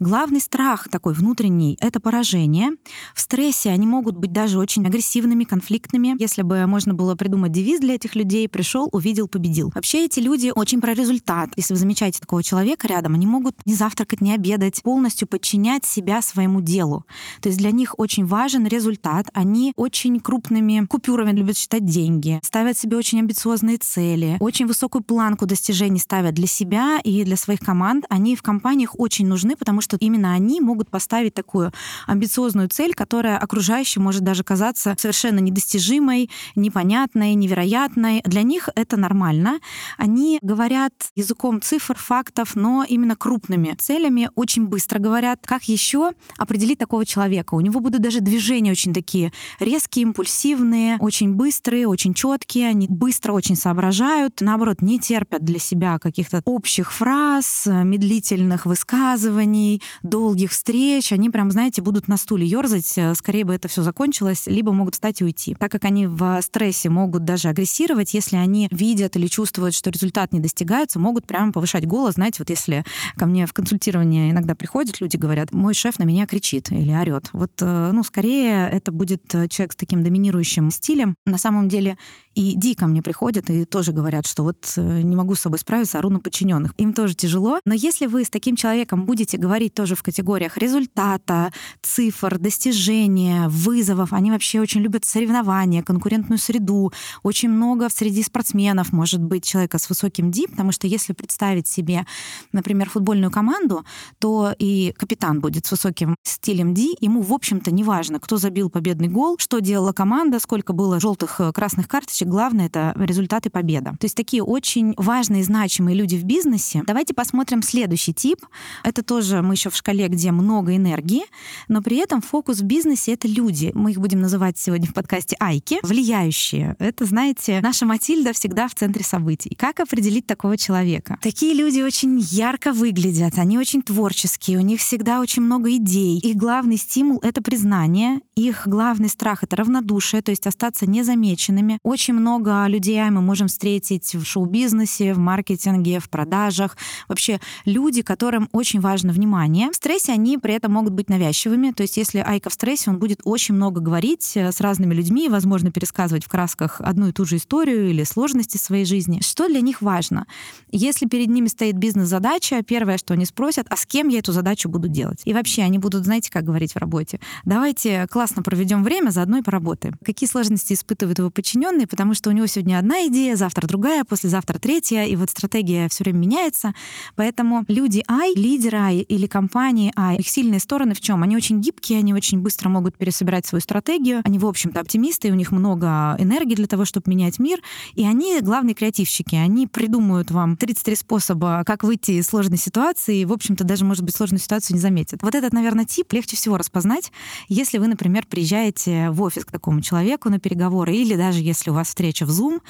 Главный 0.00 0.40
страх 0.40 0.88
такой 0.88 1.14
внутренний— 1.14 1.78
это 1.80 2.00
поражение. 2.00 2.70
В 3.14 3.20
стрессе 3.20 3.70
они 3.70 3.86
могут 3.86 4.16
быть 4.16 4.32
даже 4.32 4.58
очень 4.58 4.84
агрессивными, 4.84 5.44
конфликтными. 5.44 6.16
Если 6.18 6.42
бы 6.42 6.66
можно 6.66 6.94
было 6.94 7.14
придумать 7.14 7.52
девиз 7.52 7.78
для 7.78 7.94
этих 7.94 8.16
людей, 8.16 8.48
пришел, 8.48 8.88
увидел, 8.90 9.28
победил. 9.28 9.70
Вообще 9.72 10.06
эти 10.06 10.18
люди 10.18 10.50
очень 10.52 10.80
про 10.80 10.94
результат. 10.94 11.50
Если 11.54 11.72
вы 11.72 11.78
замечаете 11.78 12.18
такого 12.18 12.42
человека, 12.42 12.55
человека 12.56 12.88
рядом, 12.88 13.14
они 13.14 13.26
могут 13.26 13.54
не 13.66 13.74
завтракать, 13.74 14.22
не 14.22 14.32
обедать, 14.32 14.82
полностью 14.82 15.28
подчинять 15.28 15.84
себя 15.84 16.22
своему 16.22 16.62
делу. 16.62 17.04
То 17.42 17.50
есть 17.50 17.58
для 17.58 17.70
них 17.70 17.98
очень 17.98 18.24
важен 18.24 18.66
результат. 18.66 19.26
Они 19.34 19.74
очень 19.76 20.20
крупными 20.20 20.86
купюрами 20.86 21.32
любят 21.32 21.58
считать 21.58 21.84
деньги, 21.84 22.40
ставят 22.42 22.78
себе 22.78 22.96
очень 22.96 23.18
амбициозные 23.20 23.76
цели, 23.76 24.38
очень 24.40 24.66
высокую 24.66 25.04
планку 25.04 25.44
достижений 25.44 25.98
ставят 25.98 26.34
для 26.34 26.46
себя 26.46 26.98
и 27.04 27.24
для 27.24 27.36
своих 27.36 27.60
команд. 27.60 28.06
Они 28.08 28.34
в 28.36 28.42
компаниях 28.42 28.98
очень 28.98 29.26
нужны, 29.26 29.54
потому 29.54 29.82
что 29.82 29.98
именно 30.00 30.32
они 30.32 30.62
могут 30.62 30.88
поставить 30.88 31.34
такую 31.34 31.72
амбициозную 32.06 32.70
цель, 32.70 32.94
которая 32.94 33.36
окружающим 33.36 34.02
может 34.02 34.22
даже 34.22 34.44
казаться 34.44 34.94
совершенно 34.98 35.40
недостижимой, 35.40 36.30
непонятной, 36.54 37.34
невероятной. 37.34 38.22
Для 38.24 38.42
них 38.42 38.70
это 38.74 38.96
нормально. 38.96 39.60
Они 39.98 40.38
говорят 40.40 40.94
языком 41.14 41.60
цифр, 41.60 41.96
фактов, 41.98 42.45
проектов, 42.46 42.56
но 42.56 42.84
именно 42.88 43.16
крупными 43.16 43.74
целями 43.78 44.30
очень 44.34 44.66
быстро 44.66 44.98
говорят, 44.98 45.40
как 45.44 45.64
еще 45.64 46.12
определить 46.38 46.78
такого 46.78 47.04
человека. 47.04 47.54
У 47.54 47.60
него 47.60 47.80
будут 47.80 48.00
даже 48.00 48.20
движения 48.20 48.72
очень 48.72 48.92
такие 48.92 49.32
резкие, 49.60 50.04
импульсивные, 50.04 50.98
очень 51.00 51.34
быстрые, 51.34 51.88
очень 51.88 52.14
четкие, 52.14 52.68
они 52.68 52.86
быстро 52.88 53.32
очень 53.32 53.56
соображают, 53.56 54.40
наоборот, 54.40 54.82
не 54.82 54.98
терпят 54.98 55.44
для 55.44 55.58
себя 55.58 55.98
каких-то 55.98 56.42
общих 56.44 56.92
фраз, 56.92 57.66
медлительных 57.66 58.66
высказываний, 58.66 59.82
долгих 60.02 60.50
встреч. 60.50 61.12
Они 61.12 61.30
прям, 61.30 61.50
знаете, 61.50 61.82
будут 61.82 62.08
на 62.08 62.16
стуле 62.16 62.46
ерзать, 62.46 62.98
скорее 63.16 63.44
бы 63.44 63.54
это 63.54 63.68
все 63.68 63.82
закончилось, 63.82 64.44
либо 64.46 64.72
могут 64.72 64.94
встать 64.94 65.20
и 65.20 65.24
уйти. 65.24 65.54
Так 65.58 65.70
как 65.70 65.84
они 65.84 66.06
в 66.06 66.40
стрессе 66.42 66.90
могут 66.90 67.24
даже 67.24 67.48
агрессировать, 67.48 68.14
если 68.14 68.36
они 68.36 68.68
видят 68.70 69.16
или 69.16 69.26
чувствуют, 69.26 69.74
что 69.74 69.90
результат 69.90 70.32
не 70.32 70.40
достигается, 70.40 70.98
могут 70.98 71.26
прямо 71.26 71.52
повышать 71.52 71.86
голос, 71.86 72.14
знаете, 72.14 72.35
знаете, 72.36 72.38
вот 72.38 72.50
если 72.50 72.84
ко 73.16 73.26
мне 73.26 73.46
в 73.46 73.52
консультирование 73.52 74.30
иногда 74.30 74.54
приходят 74.54 75.00
люди, 75.00 75.16
говорят, 75.16 75.52
мой 75.52 75.74
шеф 75.74 75.98
на 75.98 76.04
меня 76.04 76.26
кричит 76.26 76.70
или 76.70 76.92
орет. 76.92 77.30
Вот, 77.32 77.52
э, 77.60 77.90
ну, 77.92 78.02
скорее 78.02 78.68
это 78.68 78.92
будет 78.92 79.34
э, 79.34 79.48
человек 79.48 79.72
с 79.72 79.76
таким 79.76 80.02
доминирующим 80.02 80.70
стилем. 80.70 81.16
На 81.26 81.38
самом 81.38 81.68
деле 81.68 81.96
и 82.36 82.54
Ди 82.54 82.74
ко 82.74 82.86
мне 82.86 83.02
приходят 83.02 83.48
и 83.48 83.64
тоже 83.64 83.92
говорят, 83.92 84.26
что 84.26 84.42
вот 84.42 84.74
э, 84.76 85.00
не 85.00 85.16
могу 85.16 85.34
с 85.34 85.40
собой 85.40 85.58
справиться, 85.58 85.98
ору 85.98 86.10
на 86.10 86.20
подчиненных. 86.20 86.74
Им 86.76 86.92
тоже 86.92 87.14
тяжело. 87.14 87.60
Но 87.64 87.72
если 87.72 88.04
вы 88.04 88.24
с 88.24 88.30
таким 88.30 88.56
человеком 88.56 89.06
будете 89.06 89.38
говорить 89.38 89.72
тоже 89.72 89.96
в 89.96 90.02
категориях 90.02 90.58
результата, 90.58 91.50
цифр, 91.80 92.38
достижения, 92.38 93.48
вызовов, 93.48 94.12
они 94.12 94.30
вообще 94.30 94.60
очень 94.60 94.82
любят 94.82 95.06
соревнования, 95.06 95.82
конкурентную 95.82 96.38
среду, 96.38 96.92
очень 97.22 97.48
много 97.48 97.88
среди 97.88 98.22
спортсменов 98.22 98.92
может 98.92 99.22
быть 99.22 99.44
человека 99.44 99.78
с 99.78 99.88
высоким 99.88 100.30
Ди, 100.30 100.46
потому 100.46 100.72
что 100.72 100.86
если 100.86 101.14
представить 101.14 101.66
себе, 101.66 102.04
например, 102.52 102.90
футбольную 102.90 103.30
команду, 103.30 103.86
то 104.18 104.54
и 104.58 104.92
капитан 104.98 105.40
будет 105.40 105.64
с 105.64 105.70
высоким 105.70 106.16
стилем 106.22 106.74
Ди, 106.74 106.98
ему, 107.00 107.22
в 107.22 107.32
общем-то, 107.32 107.70
не 107.70 107.82
важно, 107.82 108.20
кто 108.20 108.36
забил 108.36 108.68
победный 108.68 109.08
гол, 109.08 109.36
что 109.38 109.60
делала 109.60 109.92
команда, 109.92 110.38
сколько 110.38 110.74
было 110.74 111.00
желтых, 111.00 111.40
э, 111.40 111.52
красных 111.52 111.88
карточек, 111.88 112.25
главное— 112.26 112.66
это 112.68 112.92
результаты 112.96 113.50
победа. 113.50 113.96
То 114.00 114.04
есть 114.04 114.16
такие 114.16 114.42
очень 114.42 114.94
важные, 114.96 115.44
значимые 115.44 115.96
люди 115.96 116.16
в 116.16 116.24
бизнесе. 116.24 116.82
Давайте 116.86 117.14
посмотрим 117.14 117.62
следующий 117.62 118.12
тип. 118.12 118.44
Это 118.84 119.02
тоже 119.02 119.42
мы 119.42 119.54
еще 119.54 119.70
в 119.70 119.76
шкале, 119.76 120.08
где 120.08 120.32
много 120.32 120.76
энергии, 120.76 121.22
но 121.68 121.82
при 121.82 121.98
этом 121.98 122.20
фокус 122.20 122.60
в 122.60 122.64
бизнесе— 122.64 123.12
это 123.14 123.28
люди. 123.28 123.70
Мы 123.74 123.92
их 123.92 123.98
будем 123.98 124.20
называть 124.20 124.58
сегодня 124.58 124.88
в 124.88 124.94
подкасте 124.94 125.36
айки, 125.40 125.78
влияющие. 125.82 126.76
Это, 126.78 127.04
знаете, 127.04 127.60
наша 127.62 127.86
Матильда 127.86 128.32
всегда 128.32 128.68
в 128.68 128.74
центре 128.74 129.04
событий. 129.04 129.54
Как 129.56 129.80
определить 129.80 130.26
такого 130.26 130.56
человека? 130.56 131.18
Такие 131.22 131.54
люди 131.54 131.80
очень 131.80 132.18
ярко 132.18 132.72
выглядят, 132.72 133.38
они 133.38 133.58
очень 133.58 133.82
творческие, 133.82 134.58
у 134.58 134.62
них 134.62 134.80
всегда 134.80 135.20
очень 135.20 135.42
много 135.42 135.74
идей. 135.76 136.18
Их 136.18 136.36
главный 136.36 136.76
стимул— 136.76 137.20
это 137.22 137.42
признание, 137.42 138.20
их 138.34 138.66
главный 138.66 139.08
страх— 139.08 139.42
это 139.44 139.56
равнодушие, 139.56 140.22
то 140.22 140.30
есть 140.30 140.46
остаться 140.46 140.86
незамеченными. 140.86 141.78
Очень 141.82 142.15
много 142.16 142.66
людей 142.66 143.02
мы 143.10 143.20
можем 143.20 143.48
встретить 143.48 144.14
в 144.14 144.24
шоу-бизнесе, 144.24 145.14
в 145.14 145.18
маркетинге, 145.18 146.00
в 146.00 146.08
продажах. 146.08 146.76
Вообще 147.08 147.40
люди, 147.64 148.02
которым 148.02 148.48
очень 148.52 148.80
важно 148.80 149.12
внимание. 149.12 149.70
В 149.70 149.76
стрессе 149.76 150.12
они 150.12 150.38
при 150.38 150.54
этом 150.54 150.72
могут 150.72 150.92
быть 150.92 151.08
навязчивыми. 151.08 151.70
То 151.72 151.82
есть 151.82 151.96
если 151.96 152.18
Айка 152.18 152.50
в 152.50 152.54
стрессе, 152.54 152.90
он 152.90 152.98
будет 152.98 153.20
очень 153.24 153.54
много 153.54 153.80
говорить 153.80 154.32
э, 154.36 154.52
с 154.52 154.60
разными 154.60 154.94
людьми, 154.94 155.28
возможно, 155.28 155.70
пересказывать 155.70 156.24
в 156.24 156.28
красках 156.28 156.80
одну 156.80 157.08
и 157.08 157.12
ту 157.12 157.24
же 157.24 157.36
историю 157.36 157.90
или 157.90 158.04
сложности 158.04 158.56
своей 158.56 158.84
жизни. 158.84 159.20
Что 159.22 159.48
для 159.48 159.60
них 159.60 159.82
важно? 159.82 160.26
Если 160.70 161.06
перед 161.06 161.28
ними 161.28 161.48
стоит 161.48 161.76
бизнес-задача, 161.76 162.62
первое, 162.62 162.98
что 162.98 163.14
они 163.14 163.24
спросят, 163.24 163.66
а 163.70 163.76
с 163.76 163.86
кем 163.86 164.08
я 164.08 164.18
эту 164.18 164.32
задачу 164.32 164.68
буду 164.68 164.88
делать? 164.88 165.22
И 165.24 165.32
вообще 165.32 165.62
они 165.62 165.78
будут, 165.78 166.04
знаете, 166.04 166.30
как 166.30 166.44
говорить 166.44 166.72
в 166.72 166.78
работе? 166.78 167.20
Давайте 167.44 168.06
классно 168.08 168.42
проведем 168.42 168.82
время, 168.82 169.10
заодно 169.10 169.38
и 169.38 169.42
поработаем. 169.42 169.94
Какие 170.04 170.28
сложности 170.28 170.72
испытывают 170.74 171.18
его 171.18 171.30
подчиненные, 171.30 171.86
потому 171.86 172.05
потому 172.06 172.14
что 172.14 172.30
у 172.30 172.32
него 172.32 172.46
сегодня 172.46 172.78
одна 172.78 173.08
идея, 173.08 173.34
завтра 173.34 173.66
другая, 173.66 174.04
послезавтра 174.04 174.60
третья, 174.60 175.02
и 175.02 175.16
вот 175.16 175.28
стратегия 175.28 175.88
все 175.88 176.04
время 176.04 176.18
меняется. 176.18 176.72
Поэтому 177.16 177.64
люди 177.66 178.04
I, 178.06 178.32
лидеры 178.36 178.78
I 178.78 178.98
или 179.00 179.26
компании 179.26 179.92
I, 179.96 180.18
их 180.18 180.28
сильные 180.28 180.60
стороны 180.60 180.94
в 180.94 181.00
чем? 181.00 181.24
Они 181.24 181.36
очень 181.36 181.60
гибкие, 181.60 181.98
они 181.98 182.14
очень 182.14 182.38
быстро 182.38 182.68
могут 182.68 182.96
пересобирать 182.96 183.44
свою 183.44 183.60
стратегию, 183.60 184.20
они, 184.24 184.38
в 184.38 184.46
общем-то, 184.46 184.78
оптимисты, 184.78 185.32
у 185.32 185.34
них 185.34 185.50
много 185.50 186.14
энергии 186.20 186.54
для 186.54 186.68
того, 186.68 186.84
чтобы 186.84 187.10
менять 187.10 187.40
мир, 187.40 187.58
и 187.96 188.06
они 188.06 188.40
главные 188.40 188.76
креативщики. 188.76 189.34
Они 189.34 189.66
придумают 189.66 190.30
вам 190.30 190.56
33 190.56 190.94
способа, 190.94 191.64
как 191.66 191.82
выйти 191.82 192.12
из 192.12 192.26
сложной 192.26 192.58
ситуации, 192.58 193.18
и, 193.18 193.24
в 193.24 193.32
общем-то, 193.32 193.64
даже, 193.64 193.84
может 193.84 194.04
быть, 194.04 194.14
сложную 194.14 194.38
ситуацию 194.38 194.76
не 194.76 194.80
заметят. 194.80 195.24
Вот 195.24 195.34
этот, 195.34 195.52
наверное, 195.52 195.86
тип 195.86 196.12
легче 196.12 196.36
всего 196.36 196.56
распознать, 196.56 197.10
если 197.48 197.78
вы, 197.78 197.88
например, 197.88 198.26
приезжаете 198.30 199.10
в 199.10 199.20
офис 199.22 199.44
к 199.44 199.50
такому 199.50 199.80
человеку 199.80 200.30
на 200.30 200.38
переговоры, 200.38 200.94
или 200.94 201.16
даже 201.16 201.40
если 201.40 201.70
у 201.70 201.74
вас 201.74 201.95
встреча 201.96 202.26
в 202.26 202.30
Zoom, 202.30 202.60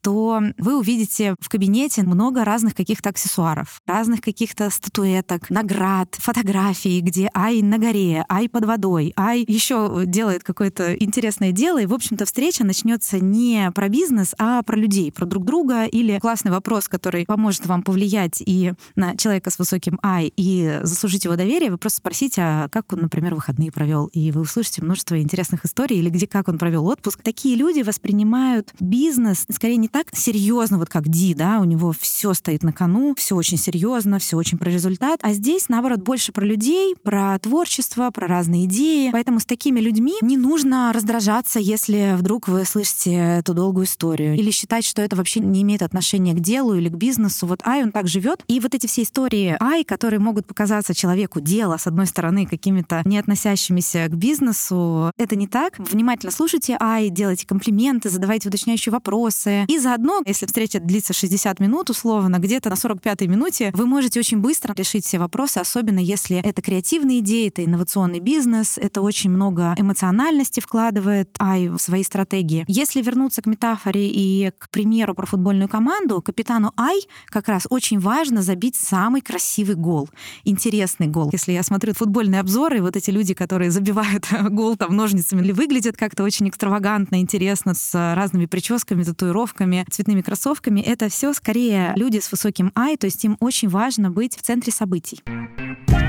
то 0.00 0.40
вы 0.56 0.78
увидите 0.78 1.34
в 1.38 1.50
кабинете 1.50 2.02
много 2.02 2.46
разных 2.46 2.74
каких-то 2.74 3.10
аксессуаров, 3.10 3.82
разных 3.86 4.22
каких-то 4.22 4.70
статуэток, 4.70 5.50
наград, 5.50 6.16
фотографий, 6.18 7.02
где 7.02 7.30
ай 7.36 7.60
на 7.60 7.76
горе, 7.76 8.24
ай 8.30 8.48
под 8.48 8.64
водой, 8.64 9.12
ай 9.18 9.44
еще 9.46 10.04
делает 10.06 10.44
какое-то 10.44 10.94
интересное 10.94 11.52
дело, 11.52 11.82
и, 11.82 11.84
в 11.84 11.92
общем-то, 11.92 12.24
встреча 12.24 12.64
начнется 12.64 13.20
не 13.20 13.70
про 13.74 13.90
бизнес, 13.90 14.34
а 14.38 14.62
про 14.62 14.76
людей, 14.76 15.12
про 15.12 15.26
друг 15.26 15.44
друга, 15.44 15.84
или 15.84 16.18
классный 16.18 16.50
вопрос, 16.50 16.88
который 16.88 17.26
поможет 17.26 17.66
вам 17.66 17.82
повлиять 17.82 18.42
и 18.44 18.72
на 18.96 19.14
человека 19.14 19.50
с 19.50 19.58
высоким 19.58 20.00
ай, 20.02 20.32
и 20.38 20.80
заслужить 20.84 21.26
его 21.26 21.36
доверие, 21.36 21.70
вы 21.70 21.76
просто 21.76 21.98
спросите, 21.98 22.40
а 22.40 22.68
как 22.70 22.90
он, 22.94 23.00
например, 23.00 23.34
выходные 23.34 23.70
провел, 23.70 24.06
и 24.06 24.32
вы 24.32 24.40
услышите 24.40 24.82
множество 24.82 25.20
интересных 25.20 25.66
историй, 25.66 25.98
или 25.98 26.08
где 26.08 26.26
как 26.26 26.48
он 26.48 26.56
провел 26.56 26.86
отпуск. 26.86 27.20
Такие 27.22 27.56
люди 27.56 27.82
воспринимают 27.82 28.59
бизнес 28.80 29.46
скорее 29.50 29.76
не 29.76 29.88
так 29.88 30.06
серьезно, 30.12 30.78
вот 30.78 30.88
как 30.88 31.08
Ди, 31.08 31.34
да, 31.34 31.58
у 31.60 31.64
него 31.64 31.92
все 31.98 32.34
стоит 32.34 32.62
на 32.62 32.72
кону, 32.72 33.14
все 33.16 33.36
очень 33.36 33.58
серьезно, 33.58 34.18
все 34.18 34.36
очень 34.36 34.58
про 34.58 34.70
результат, 34.70 35.20
а 35.22 35.32
здесь, 35.32 35.68
наоборот, 35.68 36.00
больше 36.00 36.32
про 36.32 36.44
людей, 36.44 36.94
про 37.02 37.38
творчество, 37.38 38.10
про 38.10 38.26
разные 38.26 38.66
идеи. 38.66 39.10
Поэтому 39.12 39.40
с 39.40 39.44
такими 39.44 39.80
людьми 39.80 40.14
не 40.22 40.36
нужно 40.36 40.92
раздражаться, 40.92 41.58
если 41.58 42.14
вдруг 42.16 42.48
вы 42.48 42.64
слышите 42.64 43.14
эту 43.14 43.54
долгую 43.54 43.86
историю, 43.86 44.36
или 44.36 44.50
считать, 44.50 44.84
что 44.84 45.02
это 45.02 45.16
вообще 45.16 45.40
не 45.40 45.62
имеет 45.62 45.82
отношения 45.82 46.34
к 46.34 46.40
делу 46.40 46.74
или 46.74 46.88
к 46.88 46.94
бизнесу. 46.94 47.46
Вот 47.46 47.60
Ай, 47.66 47.82
он 47.82 47.92
так 47.92 48.08
живет. 48.08 48.44
И 48.48 48.60
вот 48.60 48.74
эти 48.74 48.86
все 48.86 49.02
истории 49.02 49.56
Ай, 49.60 49.84
которые 49.84 50.20
могут 50.20 50.46
показаться 50.46 50.94
человеку 50.94 51.40
дело, 51.40 51.76
с 51.76 51.86
одной 51.86 52.06
стороны, 52.06 52.46
какими-то 52.46 53.02
не 53.04 53.18
относящимися 53.18 54.06
к 54.08 54.14
бизнесу, 54.14 55.12
это 55.16 55.36
не 55.36 55.46
так. 55.46 55.78
Внимательно 55.78 56.32
слушайте 56.32 56.76
Ай, 56.80 57.08
делайте 57.08 57.46
комплименты, 57.46 58.10
задавайте 58.10 58.49
уточняющие 58.50 58.92
вопросы. 58.92 59.64
И 59.68 59.78
заодно, 59.78 60.20
если 60.26 60.46
встреча 60.46 60.80
длится 60.80 61.12
60 61.12 61.60
минут 61.60 61.90
условно, 61.90 62.38
где-то 62.38 62.68
на 62.68 62.74
45-й 62.74 63.26
минуте 63.26 63.70
вы 63.74 63.86
можете 63.86 64.20
очень 64.20 64.38
быстро 64.38 64.74
решить 64.74 65.06
все 65.06 65.18
вопросы, 65.18 65.58
особенно 65.58 65.98
если 65.98 66.38
это 66.38 66.60
креативные 66.62 67.20
идеи, 67.20 67.48
это 67.48 67.64
инновационный 67.64 68.20
бизнес, 68.20 68.76
это 68.76 69.00
очень 69.00 69.30
много 69.30 69.74
эмоциональности 69.78 70.60
вкладывает 70.60 71.30
Ай 71.38 71.68
в 71.68 71.78
свои 71.78 72.02
стратегии. 72.02 72.64
Если 72.68 73.02
вернуться 73.02 73.42
к 73.42 73.46
метафоре 73.46 74.08
и 74.08 74.50
к 74.58 74.70
примеру 74.70 75.14
про 75.14 75.26
футбольную 75.26 75.68
команду, 75.68 76.20
капитану 76.22 76.72
Ай 76.76 77.00
как 77.26 77.48
раз 77.48 77.66
очень 77.70 77.98
важно 77.98 78.42
забить 78.42 78.76
самый 78.76 79.20
красивый 79.20 79.76
гол, 79.76 80.08
интересный 80.44 81.06
гол. 81.06 81.30
Если 81.32 81.52
я 81.52 81.62
смотрю 81.62 81.94
футбольные 81.94 82.40
обзоры, 82.40 82.80
вот 82.82 82.96
эти 82.96 83.10
люди, 83.10 83.34
которые 83.34 83.70
забивают 83.70 84.26
гол 84.50 84.76
там 84.76 84.96
ножницами, 84.96 85.40
или 85.40 85.52
выглядят 85.52 85.96
как-то 85.96 86.24
очень 86.24 86.48
экстравагантно, 86.48 87.20
интересно, 87.20 87.74
с 87.74 87.92
разными 88.14 88.39
прическами, 88.46 89.02
татуировками, 89.02 89.84
цветными 89.90 90.22
кроссовками, 90.22 90.80
это 90.80 91.08
все 91.08 91.32
скорее 91.32 91.92
люди 91.96 92.18
с 92.18 92.30
высоким 92.30 92.72
Ай, 92.74 92.96
то 92.96 93.06
есть 93.06 93.24
им 93.24 93.36
очень 93.40 93.68
важно 93.68 94.10
быть 94.10 94.36
в 94.36 94.42
центре 94.42 94.72
событий. 94.72 95.22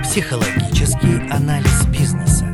Психологический 0.04 1.30
анализ 1.32 1.86
бизнеса. 1.88 2.48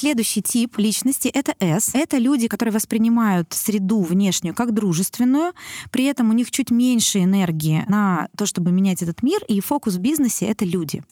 Следующий 0.00 0.40
тип 0.40 0.78
личности— 0.78 1.28
это 1.34 1.54
S. 1.60 1.90
Это 1.92 2.16
люди, 2.16 2.48
которые 2.48 2.72
воспринимают 2.72 3.52
среду 3.52 4.00
внешнюю 4.00 4.54
как 4.54 4.72
дружественную, 4.72 5.52
при 5.90 6.04
этом 6.06 6.30
у 6.30 6.32
них 6.32 6.50
чуть 6.50 6.70
меньше 6.70 7.22
энергии 7.22 7.84
на 7.86 8.28
то, 8.34 8.46
чтобы 8.46 8.72
менять 8.72 9.02
этот 9.02 9.22
мир, 9.22 9.42
и 9.46 9.60
фокус 9.60 9.96
в 9.96 9.98
бизнесе— 9.98 10.46
это 10.46 10.64
люди. 10.64 11.02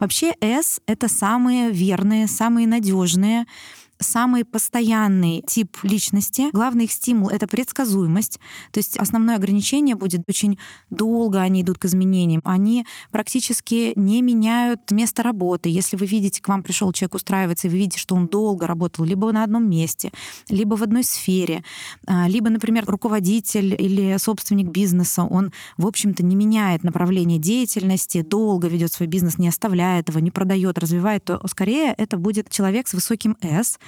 Вообще 0.00 0.34
S— 0.40 0.80
это 0.88 1.06
самые 1.06 1.70
верные, 1.70 2.26
самые 2.26 2.66
надежные, 2.66 3.46
самый 4.02 4.44
постоянный 4.44 5.42
тип 5.46 5.76
личности. 5.82 6.50
Главный 6.52 6.84
их 6.84 6.92
стимул— 6.92 7.28
это 7.30 7.46
предсказуемость. 7.46 8.38
То 8.70 8.78
есть 8.78 8.96
основное 8.98 9.36
ограничение 9.36 9.94
будет 9.94 10.22
очень 10.28 10.58
долго 10.90 11.40
они 11.40 11.62
идут 11.62 11.78
к 11.78 11.84
изменениям. 11.84 12.42
Они 12.44 12.86
практически 13.10 13.92
не 13.96 14.22
меняют 14.22 14.90
место 14.90 15.22
работы. 15.22 15.68
Если 15.68 15.96
вы 15.96 16.06
видите, 16.06 16.42
к 16.42 16.48
вам 16.48 16.62
пришел 16.62 16.92
человек 16.92 17.14
устраиваться, 17.14 17.66
и 17.66 17.70
вы 17.70 17.78
видите, 17.78 17.98
что 17.98 18.14
он 18.14 18.26
долго 18.26 18.66
работал 18.66 19.04
либо 19.04 19.32
на 19.32 19.44
одном 19.44 19.68
месте, 19.68 20.12
либо 20.48 20.74
в 20.76 20.82
одной 20.82 21.04
сфере, 21.04 21.64
а, 22.06 22.28
либо, 22.28 22.50
например, 22.50 22.84
руководитель 22.86 23.74
или 23.78 24.16
собственник 24.18 24.68
бизнеса, 24.68 25.24
он, 25.24 25.52
в 25.76 25.86
общем-то, 25.86 26.22
не 26.24 26.36
меняет 26.36 26.84
направление 26.84 27.38
деятельности, 27.38 28.22
долго 28.22 28.68
ведет 28.68 28.92
свой 28.92 29.06
бизнес, 29.06 29.38
не 29.38 29.48
оставляет 29.48 30.08
его, 30.08 30.20
не 30.20 30.30
продает, 30.30 30.78
развивает, 30.78 31.24
то 31.24 31.40
скорее 31.46 31.94
это 31.96 32.16
будет 32.16 32.50
человек 32.50 32.88
с 32.88 32.94
высоким 32.94 33.36
S, 33.40 33.78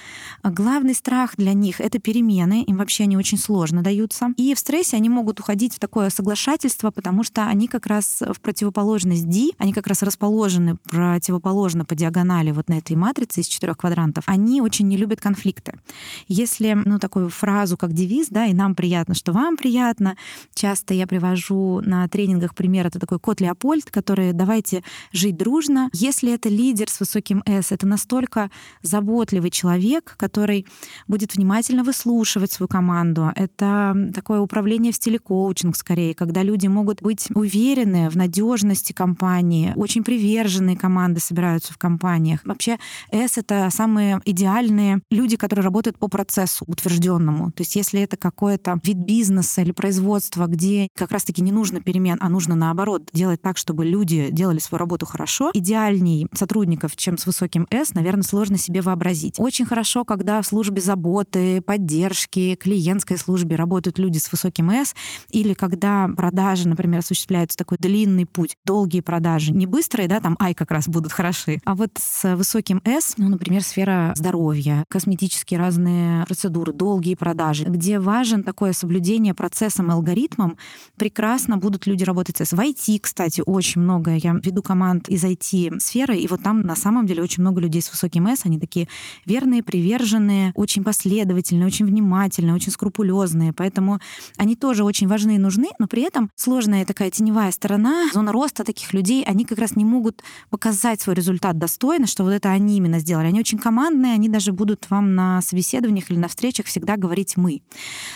главный 0.43 0.93
страх 0.93 1.35
для 1.37 1.53
них— 1.53 1.79
это 1.81 1.99
перемены, 1.99 2.63
им 2.63 2.77
вообще 2.77 3.03
они 3.03 3.17
очень 3.17 3.37
сложно 3.37 3.81
даются. 3.81 4.29
И 4.37 4.53
в 4.53 4.59
стрессе 4.59 4.97
они 4.97 5.09
могут 5.09 5.39
уходить 5.39 5.75
в 5.75 5.79
такое 5.79 6.09
соглашательство, 6.09 6.91
потому 6.91 7.23
что 7.23 7.45
они 7.45 7.67
как 7.67 7.85
раз 7.85 8.21
в 8.21 8.39
противоположность 8.39 9.27
D, 9.29 9.51
они 9.57 9.73
как 9.73 9.87
раз 9.87 10.03
расположены 10.03 10.77
противоположно 10.83 11.85
по 11.85 11.95
диагонали 11.95 12.51
вот 12.51 12.69
на 12.69 12.77
этой 12.77 12.95
матрице 12.95 13.41
из 13.41 13.47
четырех 13.47 13.77
квадрантов, 13.77 14.23
они 14.27 14.61
очень 14.61 14.87
не 14.87 14.97
любят 14.97 15.21
конфликты. 15.21 15.79
Если, 16.27 16.77
ну, 16.85 16.99
такую 16.99 17.29
фразу, 17.29 17.77
как 17.77 17.93
девиз, 17.93 18.27
да, 18.29 18.45
и 18.45 18.53
нам 18.53 18.75
приятно, 18.75 19.15
что 19.15 19.31
вам 19.31 19.57
приятно, 19.57 20.15
часто 20.53 20.93
я 20.93 21.07
привожу 21.07 21.81
на 21.81 22.07
тренингах 22.07 22.55
пример, 22.55 22.87
это 22.87 22.99
такой 22.99 23.19
кот 23.19 23.41
Леопольд, 23.41 23.89
который 23.91 24.33
«давайте 24.33 24.83
жить 25.11 25.37
дружно». 25.37 25.89
Если 25.93 26.33
это 26.33 26.49
лидер 26.49 26.89
с 26.89 26.99
высоким 26.99 27.43
S, 27.45 27.71
это 27.71 27.87
настолько 27.87 28.51
заботливый 28.81 29.51
человек, 29.51 29.94
человек, 29.95 30.15
который 30.17 30.65
будет 31.07 31.35
внимательно 31.35 31.83
выслушивать 31.83 32.51
свою 32.51 32.67
команду. 32.67 33.31
Это 33.35 33.95
такое 34.13 34.39
управление 34.39 34.91
в 34.91 34.95
стиле 34.95 35.19
коучинг 35.19 35.75
скорее, 35.75 36.13
когда 36.13 36.43
люди 36.43 36.67
могут 36.67 37.01
быть 37.01 37.27
уверены 37.33 38.09
в 38.09 38.17
надежности 38.17 38.93
компании, 38.93 39.73
очень 39.75 40.03
приверженные 40.03 40.77
команды 40.77 41.19
собираются 41.19 41.73
в 41.73 41.77
компаниях. 41.77 42.41
Вообще 42.45 42.77
S— 43.11 43.37
это 43.37 43.69
самые 43.71 44.21
идеальные 44.25 45.01
люди, 45.11 45.37
которые 45.37 45.63
работают 45.63 45.97
по 45.97 46.07
процессу 46.07 46.65
утвержденному. 46.67 47.51
То 47.51 47.61
есть 47.61 47.75
если 47.75 48.01
это 48.01 48.17
какой-то 48.17 48.79
вид 48.83 48.97
бизнеса 48.97 49.61
или 49.61 49.71
производства, 49.71 50.47
где 50.47 50.87
как 50.95 51.11
раз-таки 51.11 51.41
не 51.41 51.51
нужно 51.51 51.81
перемен, 51.81 52.17
а 52.19 52.29
нужно 52.29 52.55
наоборот 52.55 53.09
делать 53.13 53.41
так, 53.41 53.57
чтобы 53.57 53.85
люди 53.85 54.29
делали 54.31 54.59
свою 54.59 54.79
работу 54.79 55.05
хорошо, 55.05 55.51
идеальней 55.53 56.27
сотрудников, 56.33 56.95
чем 56.95 57.17
с 57.17 57.25
высоким 57.25 57.67
S, 57.69 57.93
наверное, 57.93 58.23
сложно 58.23 58.57
себе 58.57 58.81
вообразить. 58.81 59.39
Очень 59.39 59.65
хорошо 59.65 59.84
хорошо, 59.85 60.03
когда 60.03 60.41
в 60.41 60.47
службе 60.47 60.81
заботы, 60.81 61.61
поддержки, 61.61 62.55
клиентской 62.55 63.19
службе 63.19 63.55
работают 63.55 63.99
люди 63.99 64.17
с 64.17 64.31
высоким 64.31 64.71
S, 64.71 64.95
или 65.29 65.53
когда 65.53 66.09
продажи, 66.17 66.67
например, 66.67 67.01
осуществляются 67.01 67.55
такой 67.55 67.77
длинный 67.79 68.25
путь, 68.25 68.57
долгие 68.65 69.01
продажи, 69.01 69.53
не 69.53 69.67
быстрые, 69.67 70.07
да, 70.07 70.19
там 70.19 70.37
I 70.39 70.55
как 70.55 70.71
раз 70.71 70.87
будут 70.87 71.11
хороши, 71.11 71.59
а 71.65 71.75
вот 71.75 71.91
с 71.99 72.35
высоким 72.35 72.81
S, 72.83 73.13
ну, 73.17 73.29
например, 73.29 73.61
сфера 73.61 74.13
здоровья, 74.15 74.85
косметические 74.87 75.59
разные 75.59 76.25
процедуры, 76.25 76.73
долгие 76.73 77.13
продажи, 77.13 77.65
где 77.65 77.99
важен 77.99 78.41
такое 78.41 78.73
соблюдение 78.73 79.35
процессом 79.35 79.89
и 79.89 79.91
алгоритмом, 79.91 80.57
прекрасно 80.97 81.57
будут 81.57 81.85
люди 81.85 82.03
работать 82.03 82.41
с 82.41 82.53
В 82.53 82.59
IT, 82.59 83.01
кстати, 83.01 83.43
очень 83.45 83.81
много. 83.81 84.15
Я 84.15 84.33
веду 84.33 84.63
команд 84.63 85.09
из 85.09 85.23
IT-сферы, 85.23 86.17
и 86.17 86.27
вот 86.27 86.41
там 86.41 86.61
на 86.61 86.75
самом 86.75 87.05
деле 87.05 87.21
очень 87.21 87.41
много 87.41 87.61
людей 87.61 87.83
с 87.83 87.91
высоким 87.91 88.25
S, 88.25 88.45
они 88.45 88.59
такие 88.59 88.87
верные, 89.27 89.61
приверженные, 89.65 90.51
очень 90.55 90.83
последовательные, 90.83 91.67
очень 91.67 91.85
внимательные, 91.85 92.55
очень 92.55 92.71
скрупулезные. 92.71 93.53
Поэтому 93.53 93.99
они 94.37 94.55
тоже 94.55 94.83
очень 94.83 95.07
важны 95.07 95.35
и 95.35 95.37
нужны, 95.37 95.69
но 95.79 95.87
при 95.87 96.03
этом 96.03 96.29
сложная 96.35 96.85
такая 96.85 97.09
теневая 97.09 97.51
сторона, 97.51 98.09
зона 98.13 98.31
роста 98.31 98.63
таких 98.63 98.93
людей, 98.93 99.23
они 99.23 99.45
как 99.45 99.57
раз 99.59 99.75
не 99.75 99.85
могут 99.85 100.23
показать 100.49 101.01
свой 101.01 101.15
результат 101.15 101.57
достойно, 101.57 102.07
что 102.07 102.23
вот 102.23 102.31
это 102.31 102.49
они 102.49 102.77
именно 102.77 102.99
сделали. 102.99 103.27
Они 103.27 103.39
очень 103.39 103.57
командные, 103.57 104.13
они 104.13 104.29
даже 104.29 104.51
будут 104.53 104.89
вам 104.89 105.15
на 105.15 105.41
собеседованиях 105.41 106.11
или 106.11 106.17
на 106.17 106.27
встречах 106.27 106.67
всегда 106.67 106.95
говорить 106.97 107.37
«мы». 107.37 107.61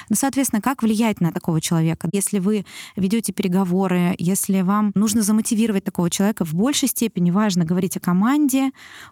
Ну, 0.09 0.15
соответственно, 0.15 0.61
как 0.61 0.83
влиять 0.83 1.21
на 1.21 1.31
такого 1.31 1.61
человека? 1.61 2.09
Если 2.13 2.39
вы 2.39 2.65
ведете 2.95 3.33
переговоры, 3.33 4.15
если 4.17 4.61
вам 4.61 4.91
нужно 4.95 5.21
замотивировать 5.21 5.83
такого 5.83 6.09
человека, 6.09 6.45
в 6.45 6.53
большей 6.53 6.87
степени 6.87 7.31
важно 7.31 7.65
говорить 7.65 7.97
о 7.97 7.99
команде, 7.99 8.71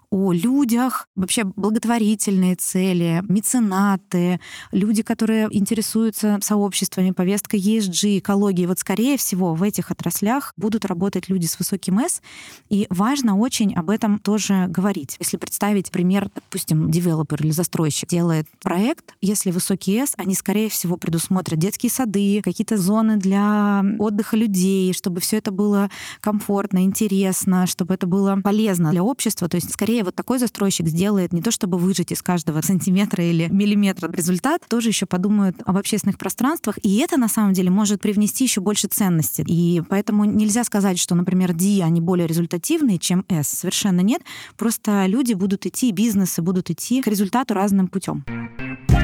о 0.10 0.32
людях, 0.32 1.08
вообще 1.16 1.44
благотворительности, 1.44 2.27
благотворительные 2.28 2.56
цели, 2.56 3.24
меценаты, 3.28 4.40
люди, 4.72 5.04
которые 5.04 5.48
интересуются 5.52 6.40
сообществами, 6.42 7.12
повесткой 7.12 7.60
ESG, 7.60 8.20
экологией. 8.20 8.68
Вот 8.68 8.80
скорее 8.80 9.18
всего 9.18 9.54
в 9.54 9.64
этих 9.64 9.92
отраслях 9.92 10.54
будут 10.58 10.86
работать 10.86 11.30
люди 11.30 11.46
с 11.46 11.58
высоким 11.60 12.00
S, 12.00 12.22
и 12.70 12.88
важно 12.90 13.38
очень 13.38 13.74
об 13.76 13.90
этом 13.90 14.20
тоже 14.20 14.66
говорить. 14.68 15.16
Если 15.20 15.38
представить 15.38 15.92
пример, 15.92 16.30
допустим, 16.34 16.92
девелопер 16.92 17.42
или 17.44 17.52
застройщик 17.52 18.10
делает 18.10 18.48
проект, 18.62 19.16
если 19.22 19.52
высокий 19.52 19.96
S, 19.96 20.14
они, 20.18 20.36
скорее 20.36 20.70
всего, 20.70 20.98
предусмотрят 20.98 21.60
детские 21.60 21.90
сады, 21.92 22.42
какие-то 22.44 22.78
зоны 22.78 23.18
для 23.18 23.84
отдыха 24.00 24.36
людей, 24.38 24.94
чтобы 24.94 25.22
все 25.22 25.38
это 25.38 25.52
было 25.52 25.90
комфортно, 26.22 26.84
интересно, 26.84 27.68
чтобы 27.68 27.94
это 27.94 28.08
было 28.08 28.40
полезно 28.44 28.92
для 28.92 29.04
общества. 29.04 29.48
То 29.48 29.56
есть, 29.56 29.72
скорее, 29.72 30.04
вот 30.04 30.16
такой 30.16 30.40
застройщик 30.40 30.88
сделает 30.88 31.34
не 31.34 31.42
то, 31.42 31.52
чтобы 31.52 31.78
выжить 31.78 32.12
из 32.12 32.17
каждого 32.22 32.62
сантиметра 32.62 33.24
или 33.24 33.48
миллиметра 33.52 34.12
результат, 34.12 34.62
тоже 34.68 34.90
еще 34.90 35.06
подумают 35.06 35.58
об 35.66 35.78
общественных 35.78 36.18
пространствах, 36.18 36.78
и 36.84 36.98
это 36.98 37.18
на 37.18 37.28
самом 37.28 37.54
деле 37.54 37.70
может 37.70 38.02
привнести 38.02 38.44
еще 38.44 38.62
больше 38.62 38.88
ценности. 38.88 39.44
И 39.48 39.82
поэтому 39.88 40.26
нельзя 40.26 40.64
сказать, 40.64 41.00
что, 41.00 41.16
например, 41.16 41.54
D, 41.54 41.82
они 41.84 42.02
более 42.02 42.28
результативные, 42.28 43.00
чем 43.00 43.26
S. 43.30 43.50
Совершенно 43.50 44.02
нет. 44.02 44.22
Просто 44.58 45.06
люди 45.08 45.34
будут 45.34 45.66
идти, 45.66 45.92
бизнесы 45.92 46.42
будут 46.42 46.70
идти 46.70 47.02
к 47.02 47.08
результату 47.08 47.54
разным 47.54 47.88
путем. 47.88 48.26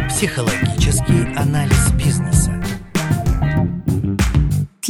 Психологический 0.09 1.33
анализ 1.35 1.91
бизнеса. 1.93 2.72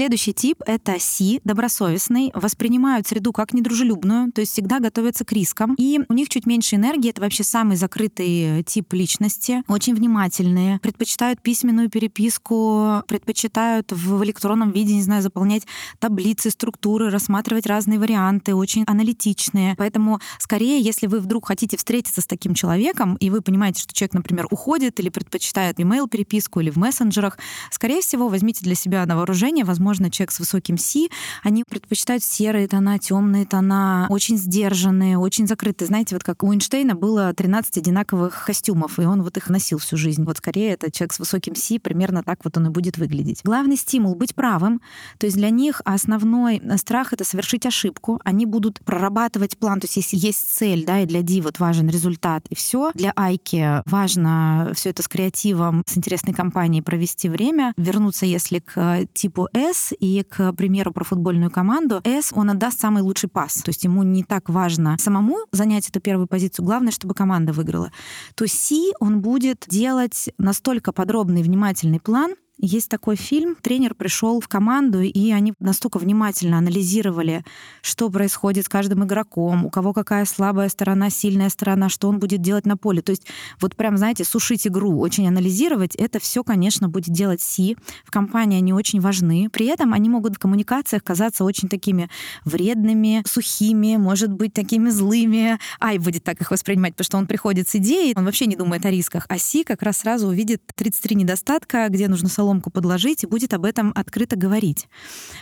Следующий 0.04 0.34
тип— 0.34 0.62
это 0.66 1.00
Си, 1.00 1.40
добросовестный, 1.46 2.30
воспринимают 2.34 3.08
среду 3.08 3.32
как 3.32 3.54
недружелюбную, 3.54 4.34
то 4.34 4.42
есть 4.42 4.52
всегда 4.52 4.82
готовятся 4.82 5.24
к 5.24 5.32
рискам. 5.32 5.76
И 5.76 6.02
у 6.10 6.14
них 6.14 6.28
чуть 6.28 6.46
меньше 6.46 6.76
энергии, 6.76 7.12
это 7.12 7.22
вообще 7.22 7.46
самый 7.46 7.78
закрытый 7.78 8.64
тип 8.64 8.92
личности, 8.92 9.64
очень 9.70 9.96
внимательные, 9.96 10.80
предпочитают 10.80 11.42
письменную 11.42 11.90
переписку, 11.90 13.02
предпочитают 13.08 13.94
в 13.94 14.22
электронном 14.26 14.72
виде, 14.72 14.94
не 14.94 15.02
знаю, 15.02 15.22
заполнять 15.22 15.64
таблицы, 16.00 16.50
структуры, 16.50 17.10
рассматривать 17.10 17.66
разные 17.66 17.98
варианты, 17.98 18.56
очень 18.56 18.84
аналитичные. 18.86 19.74
Поэтому 19.78 20.20
скорее, 20.38 20.82
если 20.82 21.08
вы 21.08 21.22
вдруг 21.22 21.48
хотите 21.48 21.78
встретиться 21.78 22.20
с 22.20 22.26
таким 22.26 22.56
человеком, 22.56 23.16
и 23.22 23.30
вы 23.30 23.42
понимаете, 23.42 23.82
что 23.82 23.94
человек, 23.94 24.16
например, 24.16 24.48
уходит 24.52 25.00
или 25.00 25.08
предпочитает 25.08 25.80
email 25.80 26.10
переписку 26.10 26.60
или 26.60 26.72
в 26.72 26.76
мессенджерах, 26.76 27.38
скорее 27.72 28.02
всего, 28.02 28.28
возьмите 28.28 28.66
для 28.66 28.76
себя 28.76 29.06
на 29.06 29.16
вооружение, 29.16 29.64
возможно, 29.64 29.93
возможно, 29.94 30.12
человек 30.12 30.32
с 30.32 30.40
высоким 30.40 30.78
Си, 30.78 31.12
они 31.44 31.64
предпочитают 31.64 32.24
серые 32.24 32.68
тона, 32.68 32.98
темные 32.98 33.46
тона, 33.46 34.08
очень 34.10 34.38
сдержанные, 34.38 35.20
очень 35.20 35.48
закрытые. 35.48 35.88
Знаете, 35.88 36.16
вот 36.16 36.24
как 36.24 36.44
у 36.44 36.52
Эйнштейна 36.52 36.96
было 36.96 37.32
13 37.32 37.78
одинаковых 37.78 38.46
костюмов, 38.46 38.98
и 38.98 39.04
он 39.04 39.22
вот 39.22 39.38
их 39.38 39.50
носил 39.50 39.78
всю 39.78 39.96
жизнь. 39.98 40.24
Вот 40.24 40.38
скорее 40.38 40.72
это 40.72 40.90
человек 40.92 41.14
с 41.14 41.20
высоким 41.20 41.56
Си, 41.56 41.78
примерно 41.78 42.24
так 42.24 42.40
вот 42.44 42.58
он 42.58 42.68
и 42.68 42.70
будет 42.70 42.98
выглядеть. 42.98 43.42
Главный 43.44 43.78
стимул— 43.78 44.16
быть 44.24 44.34
правым. 44.34 44.82
То 45.20 45.28
есть 45.28 45.38
для 45.38 45.52
них 45.52 45.82
основной 45.86 46.60
страх— 46.78 47.14
это 47.14 47.24
совершить 47.24 47.68
ошибку. 47.68 48.20
Они 48.24 48.48
будут 48.48 48.80
прорабатывать 48.84 49.60
план. 49.60 49.80
То 49.80 49.86
есть 49.86 49.98
если 49.98 50.18
есть 50.18 50.56
цель, 50.56 50.86
да, 50.86 51.02
и 51.02 51.06
для 51.06 51.22
Ди 51.22 51.42
вот 51.42 51.60
важен 51.60 51.88
результат, 51.88 52.48
и 52.50 52.56
все. 52.56 52.92
Для 52.96 53.14
Айки 53.16 53.84
важно 53.86 54.72
все 54.74 54.90
это 54.90 55.04
с 55.04 55.08
креативом, 55.08 55.84
с 55.86 55.98
интересной 55.98 56.34
компанией 56.34 56.82
провести 56.82 57.30
время, 57.30 57.74
вернуться, 57.78 58.26
если 58.26 58.58
к 58.58 59.06
типу 59.14 59.50
S, 59.54 59.83
И, 60.00 60.24
к 60.24 60.54
примеру, 60.54 60.92
про 60.92 61.04
футбольную 61.04 61.52
команду, 61.52 62.02
S, 62.04 62.32
он 62.34 62.50
отдаст 62.50 62.80
самый 62.80 63.04
лучший 63.04 63.30
пас. 63.30 63.56
То 63.56 63.70
есть 63.70 63.84
ему 63.84 64.04
не 64.04 64.24
так 64.24 64.50
важно 64.50 64.98
самому 65.00 65.38
занять 65.52 65.90
эту 65.90 66.00
первую 66.00 66.28
позицию, 66.28 66.66
главное, 66.66 66.92
чтобы 66.92 67.14
команда 67.14 67.54
выиграла. 67.54 67.92
То 68.36 68.48
C, 68.48 68.94
он 69.00 69.22
будет 69.22 69.66
делать 69.68 70.30
настолько 70.38 70.92
подробный 70.92 71.44
внимательный 71.44 72.00
план, 72.00 72.36
есть 72.58 72.90
такой 72.90 73.16
фильм. 73.16 73.56
Тренер 73.62 73.96
пришел 73.96 74.40
в 74.40 74.48
команду, 74.48 75.02
и 75.02 75.32
они 75.32 75.54
настолько 75.60 75.98
внимательно 75.98 76.58
анализировали, 76.58 77.44
что 77.82 78.10
происходит 78.10 78.66
с 78.66 78.70
каждым 78.70 79.04
игроком, 79.04 79.66
у 79.66 79.70
кого 79.70 79.92
какая 79.92 80.26
слабая 80.26 80.70
сторона, 80.70 81.10
сильная 81.10 81.50
сторона, 81.50 81.90
что 81.90 82.08
он 82.08 82.20
будет 82.20 82.42
делать 82.42 82.66
на 82.66 82.78
поле. 82.78 83.02
То 83.02 83.12
есть 83.12 83.26
вот 83.60 83.76
прям, 83.76 83.98
знаете, 83.98 84.24
сушить 84.24 84.68
игру, 84.68 85.00
очень 85.00 85.28
анализировать, 85.28 85.96
это 85.96 86.20
все, 86.20 86.44
конечно, 86.44 86.90
будет 86.90 87.14
делать 87.14 87.42
Си. 87.42 87.76
В 88.06 88.12
компании 88.12 88.60
они 88.60 88.72
очень 88.72 89.02
важны. 89.02 89.50
При 89.52 89.66
этом 89.66 89.94
они 89.94 90.10
могут 90.10 90.36
в 90.36 90.40
коммуникациях 90.40 91.04
казаться 91.04 91.44
очень 91.44 91.70
такими 91.70 92.10
вредными, 92.46 93.24
сухими, 93.28 93.98
может 93.98 94.32
быть, 94.32 94.54
такими 94.54 94.90
злыми. 94.90 95.58
Ай 95.82 95.98
будет 95.98 96.24
так 96.24 96.40
их 96.40 96.52
воспринимать, 96.52 96.94
потому 96.94 97.06
что 97.06 97.18
он 97.18 97.28
приходит 97.28 97.68
с 97.68 97.76
идеей, 97.76 98.14
он 98.16 98.26
вообще 98.26 98.46
не 98.46 98.56
думает 98.56 98.86
о 98.86 98.92
рисках. 98.92 99.26
А 99.28 99.38
Си 99.38 99.64
как 99.64 99.82
раз 99.82 99.98
сразу 99.98 100.28
увидит 100.28 100.62
33 100.76 101.16
недостатка, 101.16 101.88
где 101.90 102.08
нужно 102.08 102.30
соломку 102.44 102.70
подложить 102.70 103.24
и 103.24 103.28
будет 103.28 103.54
об 103.54 103.64
этом 103.64 103.94
открыто 103.96 104.36
говорить. 104.36 104.88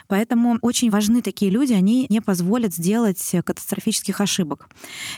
Поэтому 0.08 0.60
очень 0.62 0.92
важны 0.92 1.22
такие 1.22 1.50
люди, 1.52 1.74
они 1.74 2.06
не 2.10 2.22
позволят 2.22 2.74
сделать 2.74 3.36
катастрофических 3.44 4.22
ошибок. 4.22 4.70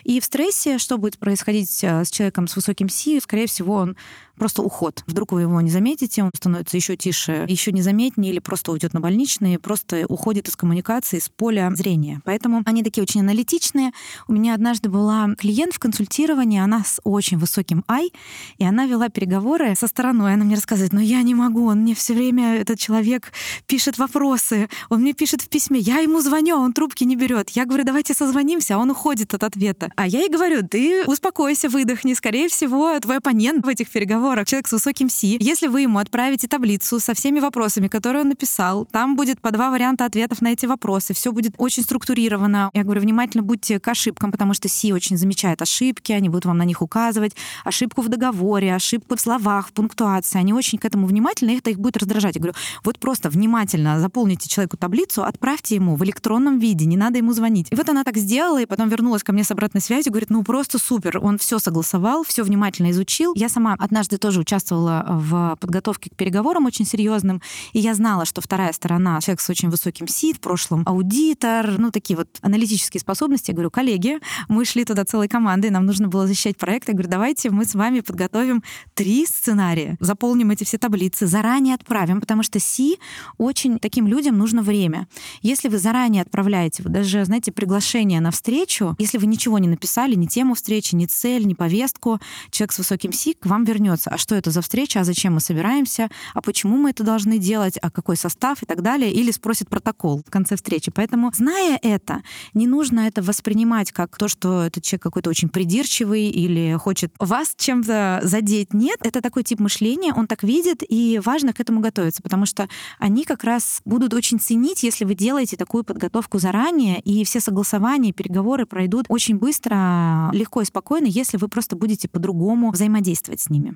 И 0.06 0.20
в 0.20 0.26
стрессе, 0.26 0.78
что 0.78 0.98
будет 0.98 1.18
происходить 1.18 1.84
э, 1.84 2.06
с 2.06 2.10
человеком 2.10 2.48
с 2.48 2.56
высоким 2.56 2.88
Си, 2.88 3.20
скорее 3.20 3.48
всего, 3.48 3.76
он 3.76 3.98
просто 4.38 4.62
уход. 4.62 5.04
Вдруг 5.08 5.32
вы 5.32 5.42
его 5.42 5.62
не 5.62 5.70
заметите, 5.70 6.24
он 6.24 6.32
становится 6.36 6.78
еще 6.78 6.96
тише, 6.96 7.46
еще 7.48 7.72
незаметнее 7.72 8.32
или 8.32 8.40
просто 8.40 8.72
уйдет 8.72 8.94
на 8.94 9.00
больничный, 9.00 9.60
просто 9.60 10.06
уходит 10.08 10.48
из 10.48 10.56
коммуникации, 10.56 11.18
из 11.18 11.30
поля 11.30 11.72
зрения. 11.76 12.22
Поэтому 12.26 12.62
они 12.66 12.84
такие 12.84 13.04
очень 13.04 13.22
аналитичные. 13.22 13.92
У 14.28 14.34
меня 14.34 14.54
однажды 14.54 14.90
была 14.90 15.36
клиент 15.38 15.74
в 15.74 15.80
консультировании, 15.80 16.60
она 16.60 16.84
с 16.84 17.00
очень 17.04 17.38
высоким 17.38 17.84
ай, 17.88 18.12
и 18.58 18.66
она 18.66 18.86
вела 18.86 19.10
переговоры 19.10 19.76
со 19.76 19.88
стороной. 19.88 20.34
Она 20.34 20.46
мне 20.46 20.56
рассказывает, 20.56 20.94
но 20.94 21.02
я 21.02 21.22
не 21.22 21.36
могу, 21.36 21.68
он 21.68 21.82
мне 21.82 21.96
все 21.96 22.14
время, 22.14 22.56
этот 22.56 22.80
человек 22.80 23.32
пишет 23.68 23.98
вопросы, 23.98 24.68
он 24.90 25.02
мне 25.02 25.14
пишет 25.14 25.42
в 25.42 25.50
письме, 25.50 25.80
я 25.80 26.00
ему 26.00 26.22
звоню, 26.22 26.58
а 26.58 26.60
он 26.60 26.74
трубки 26.74 27.04
не 27.04 27.16
берет. 27.16 27.50
Я 27.52 27.66
говорю, 27.66 27.84
давайте 27.84 28.14
созвонимся, 28.14 28.76
а 28.76 28.78
он 28.80 28.92
уходит 28.92 29.34
от 29.34 29.44
ответа. 29.44 29.92
А 29.96 30.08
я 30.08 30.22
ей 30.22 30.30
говорю, 30.30 30.68
ты 30.68 31.06
успокойся, 31.06 31.70
выдохни, 31.70 32.14
скорее 32.14 32.50
всего, 32.50 33.00
твой 33.00 33.18
оппонент 33.18 33.66
в 33.66 33.68
этих 33.68 33.90
переговорах 33.90 34.23
разговорах 34.24 34.48
человек 34.48 34.68
с 34.70 34.72
высоким 34.72 35.10
Си, 35.10 35.38
если 35.42 35.68
вы 35.68 35.82
ему 35.82 36.00
отправите 36.00 36.48
таблицу 36.48 37.02
со 37.02 37.14
всеми 37.14 37.42
вопросами, 37.42 37.90
которые 37.90 38.22
он 38.22 38.30
написал, 38.30 38.86
там 38.86 39.18
будет 39.18 39.42
по 39.42 39.52
два 39.52 39.70
варианта 39.70 40.06
ответов 40.06 40.42
на 40.42 40.54
эти 40.54 40.66
вопросы, 40.66 41.14
все 41.14 41.34
будет 41.34 41.56
очень 41.58 41.84
структурировано. 41.84 42.70
Я 42.74 42.84
говорю, 42.84 43.02
внимательно 43.02 43.44
будьте 43.44 43.82
к 43.82 43.88
ошибкам, 43.90 44.32
потому 44.32 44.54
что 44.54 44.70
Си 44.70 44.94
очень 44.94 45.18
замечает 45.18 45.62
ошибки, 45.62 46.14
они 46.14 46.30
будут 46.30 46.46
вам 46.46 46.58
на 46.58 46.64
них 46.64 46.82
указывать, 46.82 47.36
ошибку 47.66 48.02
в 48.02 48.08
договоре, 48.08 48.74
ошибку 48.74 49.18
в 49.18 49.20
словах, 49.20 49.68
в 49.68 49.74
пунктуации, 49.74 50.40
они 50.40 50.54
очень 50.54 50.78
к 50.78 50.86
этому 50.86 51.06
внимательны, 51.06 51.56
и 51.56 51.58
это 51.58 51.72
их 51.72 51.80
будет 51.80 51.98
раздражать. 51.98 52.36
Я 52.36 52.42
говорю, 52.42 52.56
вот 52.86 53.00
просто 53.00 53.30
внимательно 53.30 54.00
заполните 54.00 54.48
человеку 54.48 54.78
таблицу, 54.78 55.26
отправьте 55.26 55.76
ему 55.76 55.98
в 55.98 56.04
электронном 56.06 56.60
виде, 56.60 56.86
не 56.86 56.96
надо 56.96 57.18
ему 57.18 57.34
звонить. 57.34 57.68
И 57.72 57.76
вот 57.76 57.90
она 57.90 58.06
так 58.06 58.16
сделала, 58.16 58.62
и 58.62 58.66
потом 58.66 58.88
вернулась 58.88 59.24
ко 59.24 59.34
мне 59.34 59.44
с 59.44 59.52
обратной 59.52 59.82
связью, 59.82 60.14
говорит, 60.14 60.30
ну 60.30 60.44
просто 60.44 60.80
супер, 60.80 61.20
он 61.22 61.38
все 61.38 61.60
согласовал, 61.60 62.24
все 62.24 62.44
внимательно 62.44 62.92
изучил. 62.92 63.34
Я 63.36 63.50
сама 63.50 63.76
однажды 63.78 64.13
однажды 64.14 64.18
тоже 64.18 64.40
участвовала 64.40 65.06
в 65.08 65.58
подготовке 65.60 66.10
к 66.10 66.16
переговорам 66.16 66.66
очень 66.66 66.86
серьезным, 66.86 67.42
и 67.74 67.80
я 67.80 67.94
знала, 67.94 68.26
что 68.26 68.42
вторая 68.42 68.74
сторона, 68.74 69.20
человек 69.22 69.42
с 69.42 69.50
очень 69.50 69.70
высоким 69.70 70.08
СИД, 70.08 70.38
в 70.38 70.40
прошлом 70.40 70.84
аудитор, 70.86 71.80
ну, 71.80 71.92
такие 71.92 72.18
вот 72.18 72.28
аналитические 72.42 73.02
способности. 73.02 73.52
Я 73.52 73.56
говорю, 73.56 73.72
коллеги, 73.72 74.20
мы 74.48 74.66
шли 74.66 74.86
туда 74.86 75.06
целой 75.06 75.28
командой, 75.28 75.70
нам 75.70 75.86
нужно 75.86 76.08
было 76.08 76.28
защищать 76.28 76.58
проект. 76.58 76.88
Я 76.88 76.94
говорю, 76.94 77.10
давайте 77.10 77.50
мы 77.50 77.66
с 77.66 77.76
вами 77.76 78.02
подготовим 78.02 78.64
три 78.94 79.26
сценария, 79.26 79.98
заполним 80.00 80.52
эти 80.52 80.64
все 80.64 80.78
таблицы, 80.78 81.28
заранее 81.28 81.76
отправим, 81.76 82.20
потому 82.20 82.44
что 82.44 82.60
Си 82.60 83.00
очень 83.38 83.80
таким 83.80 84.08
людям 84.08 84.38
нужно 84.38 84.62
время. 84.62 85.08
Если 85.42 85.70
вы 85.70 85.78
заранее 85.78 86.22
отправляете, 86.22 86.84
вот 86.84 86.92
даже, 86.92 87.26
знаете, 87.26 87.52
приглашение 87.52 88.22
на 88.22 88.32
встречу, 88.32 88.96
если 89.00 89.18
вы 89.18 89.28
ничего 89.28 89.60
не 89.60 89.68
написали, 89.68 90.16
ни 90.16 90.26
тему 90.26 90.54
встречи, 90.54 90.96
ни 90.96 91.06
цель, 91.06 91.46
ни 91.46 91.54
повестку, 91.54 92.20
человек 92.52 92.72
с 92.74 92.78
высоким 92.78 93.12
Си 93.12 93.34
к 93.34 93.46
вам 93.46 93.64
вернется 93.64 94.03
вопросы, 94.04 94.10
а 94.10 94.18
что 94.18 94.36
это 94.36 94.52
за 94.52 94.62
встреча, 94.62 95.00
а 95.00 95.04
зачем 95.04 95.34
мы 95.34 95.40
собираемся, 95.40 96.10
а 96.34 96.42
почему 96.42 96.78
мы 96.78 96.92
это 96.92 97.04
должны 97.04 97.38
делать, 97.38 97.78
а 97.82 97.90
какой 97.90 98.18
состав 98.18 98.64
и 98.64 98.66
так 98.66 98.82
далее, 98.82 99.12
или 99.12 99.32
спросит 99.32 99.70
протокол 99.70 100.24
в 100.26 100.32
конце 100.32 100.56
встречи. 100.56 100.92
Поэтому, 100.92 101.32
зная 101.34 101.80
это, 101.82 102.22
не 102.54 102.68
нужно 102.68 103.02
это 103.02 103.22
воспринимать 103.22 103.92
как 103.92 104.18
то, 104.18 104.28
что 104.28 104.64
этот 104.64 104.84
человек 104.84 105.04
какой-то 105.04 105.30
очень 105.30 105.50
придирчивый 105.50 106.30
или 106.30 106.78
хочет 106.78 107.14
вас 107.20 107.54
чем-то 107.58 108.22
задеть. 108.24 108.74
Нет, 108.74 109.00
это 109.04 109.22
такой 109.22 109.44
тип 109.44 109.60
мышления, 109.60 110.14
он 110.14 110.28
так 110.28 110.44
видит, 110.44 110.84
и 110.88 111.20
важно 111.24 111.54
к 111.54 111.60
этому 111.60 111.82
готовиться, 111.82 112.22
потому 112.22 112.46
что 112.46 112.68
они 113.00 113.24
как 113.24 113.44
раз 113.44 113.82
будут 113.86 114.14
очень 114.14 114.40
ценить, 114.40 114.84
если 114.84 115.06
вы 115.06 115.16
делаете 115.16 115.58
такую 115.58 115.84
подготовку 115.84 116.40
заранее, 116.40 117.00
и 117.02 117.24
все 117.24 117.40
согласования, 117.40 118.14
переговоры 118.14 118.66
пройдут 118.66 119.06
очень 119.10 119.38
быстро, 119.38 120.30
легко 120.34 120.62
и 120.62 120.66
спокойно, 120.66 121.08
если 121.08 121.38
вы 121.38 121.48
просто 121.48 121.76
будете 121.76 122.08
по-другому 122.08 122.72
взаимодействовать 122.72 123.42
с 123.42 123.50
ними. 123.50 123.76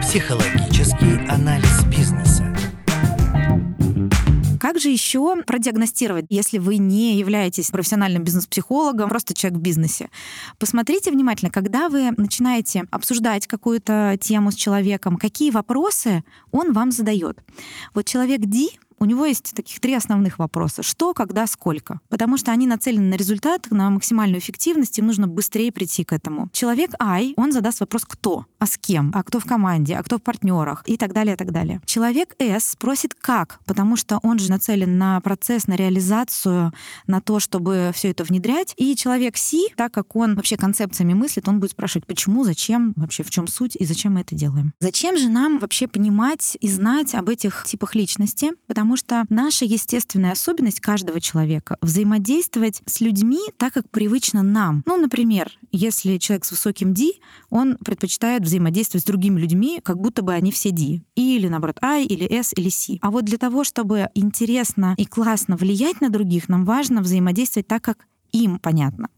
Психологический 0.00 1.26
анализ 1.28 1.84
бизнеса. 1.84 2.44
Как 4.58 4.70
также 4.80 4.90
еще 4.90 5.42
продиагностировать, 5.42 6.24
если 6.30 6.56
вы 6.56 6.78
не 6.78 7.18
являетесь 7.18 7.70
профессиональным 7.70 8.22
бизнес-психологом, 8.24 9.10
просто 9.10 9.34
человек 9.34 9.58
в 9.58 9.62
бизнесе. 9.62 10.08
Посмотрите 10.58 11.10
внимательно, 11.10 11.50
когда 11.50 11.88
вы 11.88 12.12
начинаете 12.12 12.84
обсуждать 12.90 13.46
какую-то 13.46 14.16
тему 14.20 14.52
с 14.52 14.54
человеком, 14.54 15.16
какие 15.16 15.50
вопросы 15.50 16.22
он 16.50 16.72
вам 16.72 16.92
задает. 16.92 17.40
Вот 17.94 18.06
человек 18.06 18.40
D 18.42 18.68
у 19.00 19.06
него 19.06 19.24
есть 19.24 19.54
таких 19.54 19.80
три 19.80 19.94
основных 19.94 20.38
вопроса. 20.38 20.82
Что, 20.82 21.14
когда, 21.14 21.46
сколько? 21.46 22.00
Потому 22.08 22.36
что 22.36 22.52
они 22.52 22.66
нацелены 22.66 23.08
на 23.08 23.14
результат, 23.14 23.68
на 23.70 23.88
максимальную 23.90 24.40
эффективность, 24.40 24.98
им 24.98 25.06
нужно 25.06 25.26
быстрее 25.26 25.72
прийти 25.72 26.04
к 26.04 26.12
этому. 26.12 26.48
Человек 26.52 26.90
I, 27.00 27.32
он 27.36 27.52
задаст 27.52 27.80
вопрос 27.80 28.04
«кто?», 28.04 28.46
а 28.58 28.66
с 28.66 28.76
кем, 28.76 29.10
а 29.14 29.22
кто 29.22 29.40
в 29.40 29.46
команде, 29.46 29.96
а 29.96 30.02
кто 30.02 30.18
в 30.18 30.22
партнерах 30.22 30.82
и 30.86 30.96
так 30.98 31.14
далее, 31.14 31.34
и 31.34 31.36
так 31.36 31.50
далее. 31.50 31.80
Человек 31.86 32.34
S 32.38 32.72
спросит 32.72 33.14
«как?», 33.14 33.60
потому 33.64 33.96
что 33.96 34.20
он 34.22 34.38
же 34.38 34.50
нацелен 34.50 34.98
на 34.98 35.20
процесс, 35.20 35.66
на 35.66 35.76
реализацию, 35.76 36.72
на 37.06 37.20
то, 37.22 37.40
чтобы 37.40 37.92
все 37.94 38.10
это 38.10 38.24
внедрять. 38.24 38.74
И 38.76 38.94
человек 38.96 39.36
C, 39.36 39.56
так 39.76 39.92
как 39.92 40.14
он 40.14 40.34
вообще 40.34 40.56
концепциями 40.56 41.14
мыслит, 41.14 41.48
он 41.48 41.58
будет 41.58 41.70
спрашивать, 41.70 42.06
почему, 42.06 42.44
зачем, 42.44 42.92
вообще 42.96 43.22
в 43.22 43.30
чем 43.30 43.46
суть 43.46 43.76
и 43.76 43.84
зачем 43.86 44.14
мы 44.14 44.20
это 44.20 44.34
делаем. 44.34 44.74
Зачем 44.80 45.16
же 45.16 45.30
нам 45.30 45.58
вообще 45.58 45.88
понимать 45.88 46.58
и 46.60 46.68
знать 46.68 47.14
об 47.14 47.30
этих 47.30 47.64
типах 47.66 47.94
личности? 47.94 48.50
Потому 48.66 48.89
потому 48.90 48.96
что 48.96 49.24
наша 49.32 49.64
естественная 49.64 50.32
особенность 50.32 50.80
каждого 50.80 51.20
человека— 51.20 51.76
взаимодействовать 51.80 52.82
с 52.86 53.00
людьми 53.00 53.38
так, 53.56 53.72
как 53.72 53.88
привычно 53.88 54.42
нам. 54.42 54.82
Ну, 54.84 54.96
например, 54.96 55.52
если 55.70 56.18
человек 56.18 56.44
с 56.44 56.50
высоким 56.50 56.92
D, 56.92 57.12
он 57.50 57.76
предпочитает 57.76 58.42
взаимодействовать 58.42 59.04
с 59.04 59.06
другими 59.06 59.38
людьми, 59.40 59.80
как 59.84 60.00
будто 60.00 60.22
бы 60.22 60.32
они 60.32 60.50
все 60.50 60.72
D. 60.72 61.02
Или, 61.14 61.46
наоборот, 61.46 61.78
I, 61.82 62.04
или 62.04 62.24
S, 62.24 62.52
или 62.56 62.68
C. 62.68 62.98
А 63.00 63.12
вот 63.12 63.24
для 63.24 63.38
того, 63.38 63.62
чтобы 63.62 64.08
интересно 64.14 64.96
и 64.98 65.06
классно 65.06 65.56
влиять 65.56 66.00
на 66.00 66.10
других, 66.10 66.48
нам 66.48 66.64
важно 66.64 67.00
взаимодействовать 67.00 67.68
так, 67.68 67.82
как 67.82 68.08
им 68.32 68.58
понятно. 68.58 69.08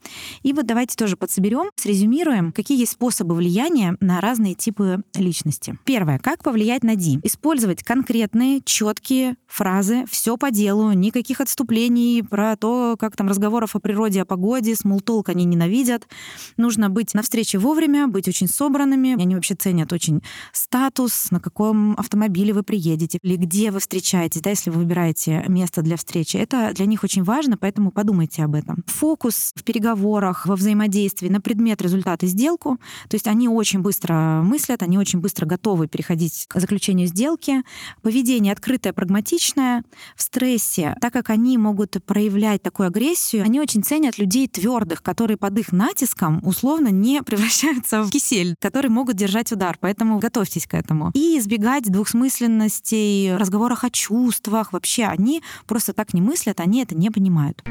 И 0.43 0.53
вот 0.53 0.67
давайте 0.67 0.97
тоже 0.97 1.17
подсоберем, 1.17 1.71
срезюмируем, 1.77 2.53
какие 2.53 2.79
есть 2.79 2.93
способы 2.93 3.35
влияния 3.35 3.97
на 4.01 4.21
разные 4.21 4.55
типы 4.55 5.03
личности. 5.15 5.79
Первое. 5.85 6.19
Как 6.19 6.43
повлиять 6.43 6.83
на 6.83 6.97
Ди? 6.97 7.21
Использовать 7.23 7.83
конкретные, 7.83 8.61
четкие 8.65 9.37
фразы, 9.47 10.05
все 10.11 10.37
по 10.37 10.51
делу, 10.51 10.93
никаких 10.93 11.41
отступлений 11.41 12.23
про 12.23 12.57
то, 12.57 12.97
как 12.99 13.17
там 13.17 13.29
разговоров 13.29 13.77
о 13.77 13.81
природе, 13.81 14.23
о 14.23 14.25
погоде, 14.25 14.75
смолтолк 14.75 15.29
они 15.29 15.45
ненавидят. 15.45 16.09
Нужно 16.57 16.91
быть 16.91 17.15
на 17.15 17.23
встрече 17.23 17.59
вовремя, 17.59 18.09
быть 18.09 18.29
очень 18.29 18.49
собранными. 18.49 19.21
Они 19.21 19.35
вообще 19.35 19.55
ценят 19.55 19.93
очень 19.93 20.23
статус, 20.53 21.31
на 21.31 21.41
каком 21.41 21.93
автомобиле 21.99 22.53
вы 22.53 22.63
приедете, 22.63 23.19
или 23.23 23.37
где 23.37 23.71
вы 23.71 23.81
встречаетесь, 23.81 24.41
да, 24.41 24.51
если 24.51 24.71
вы 24.71 24.79
выбираете 24.79 25.45
место 25.49 25.83
для 25.83 25.97
встречи. 25.97 26.37
Это 26.37 26.73
для 26.75 26.87
них 26.87 27.05
очень 27.05 27.23
важно, 27.23 27.57
поэтому 27.57 27.91
подумайте 27.91 28.45
об 28.45 28.55
этом 28.55 28.83
фокус 29.03 29.51
в 29.57 29.65
переговорах, 29.65 30.47
во 30.47 30.55
взаимодействии 30.55 31.29
на 31.29 31.41
предмет, 31.41 31.83
результат 31.83 32.23
сделку. 32.23 32.79
То 33.09 33.17
есть 33.17 33.27
они 33.27 33.49
очень 33.49 33.81
быстро 33.81 34.43
мыслят, 34.45 34.81
они 34.81 34.97
очень 34.97 35.19
быстро 35.19 35.45
готовы 35.45 35.89
переходить 35.89 36.47
к 36.47 36.61
заключению 36.61 37.09
сделки. 37.09 37.65
Поведение 38.03 38.53
открытое, 38.53 38.93
прагматичное. 38.93 39.83
В 40.15 40.23
стрессе, 40.23 40.97
так 41.01 41.13
как 41.13 41.31
они 41.31 41.59
могут 41.59 41.97
проявлять 42.07 42.63
такую 42.63 42.87
агрессию, 42.87 43.43
они 43.43 43.59
очень 43.59 43.83
ценят 43.83 44.19
людей 44.19 44.47
твердых, 44.47 45.03
которые 45.03 45.37
под 45.37 45.59
их 45.59 45.73
натиском 45.73 46.41
условно 46.47 46.87
не 46.87 47.23
превращаются 47.25 48.05
в 48.05 48.11
кисель, 48.11 48.55
которые 48.61 48.93
могут 48.93 49.17
держать 49.17 49.51
удар. 49.51 49.79
Поэтому 49.81 50.21
готовьтесь 50.21 50.69
к 50.69 50.75
этому. 50.75 51.11
И 51.15 51.41
избегать 51.41 51.91
двухсмысленностей, 51.91 53.35
разговорах 53.35 53.83
о 53.83 53.91
чувствах. 53.91 54.73
Вообще 54.73 55.07
они 55.07 55.43
просто 55.67 55.93
так 55.93 56.15
не 56.15 56.21
мыслят, 56.21 56.61
они 56.61 56.83
это 56.83 56.95
не 56.95 57.11
понимают. 57.11 57.65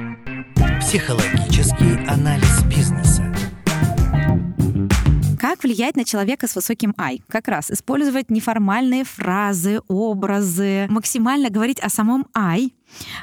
Психологический 1.21 2.03
анализ 2.07 2.63
бизнеса. 2.63 3.23
Как 5.39 5.63
влиять 5.63 5.95
на 5.95 6.03
человека 6.03 6.47
с 6.47 6.55
высоким 6.55 6.95
I? 6.97 7.21
Как 7.27 7.47
раз 7.47 7.69
использовать 7.69 8.31
неформальные 8.31 9.03
фразы, 9.03 9.81
образы, 9.88 10.88
максимально 10.89 11.51
говорить 11.51 11.79
о 11.79 11.89
самом 11.89 12.25
I, 12.34 12.71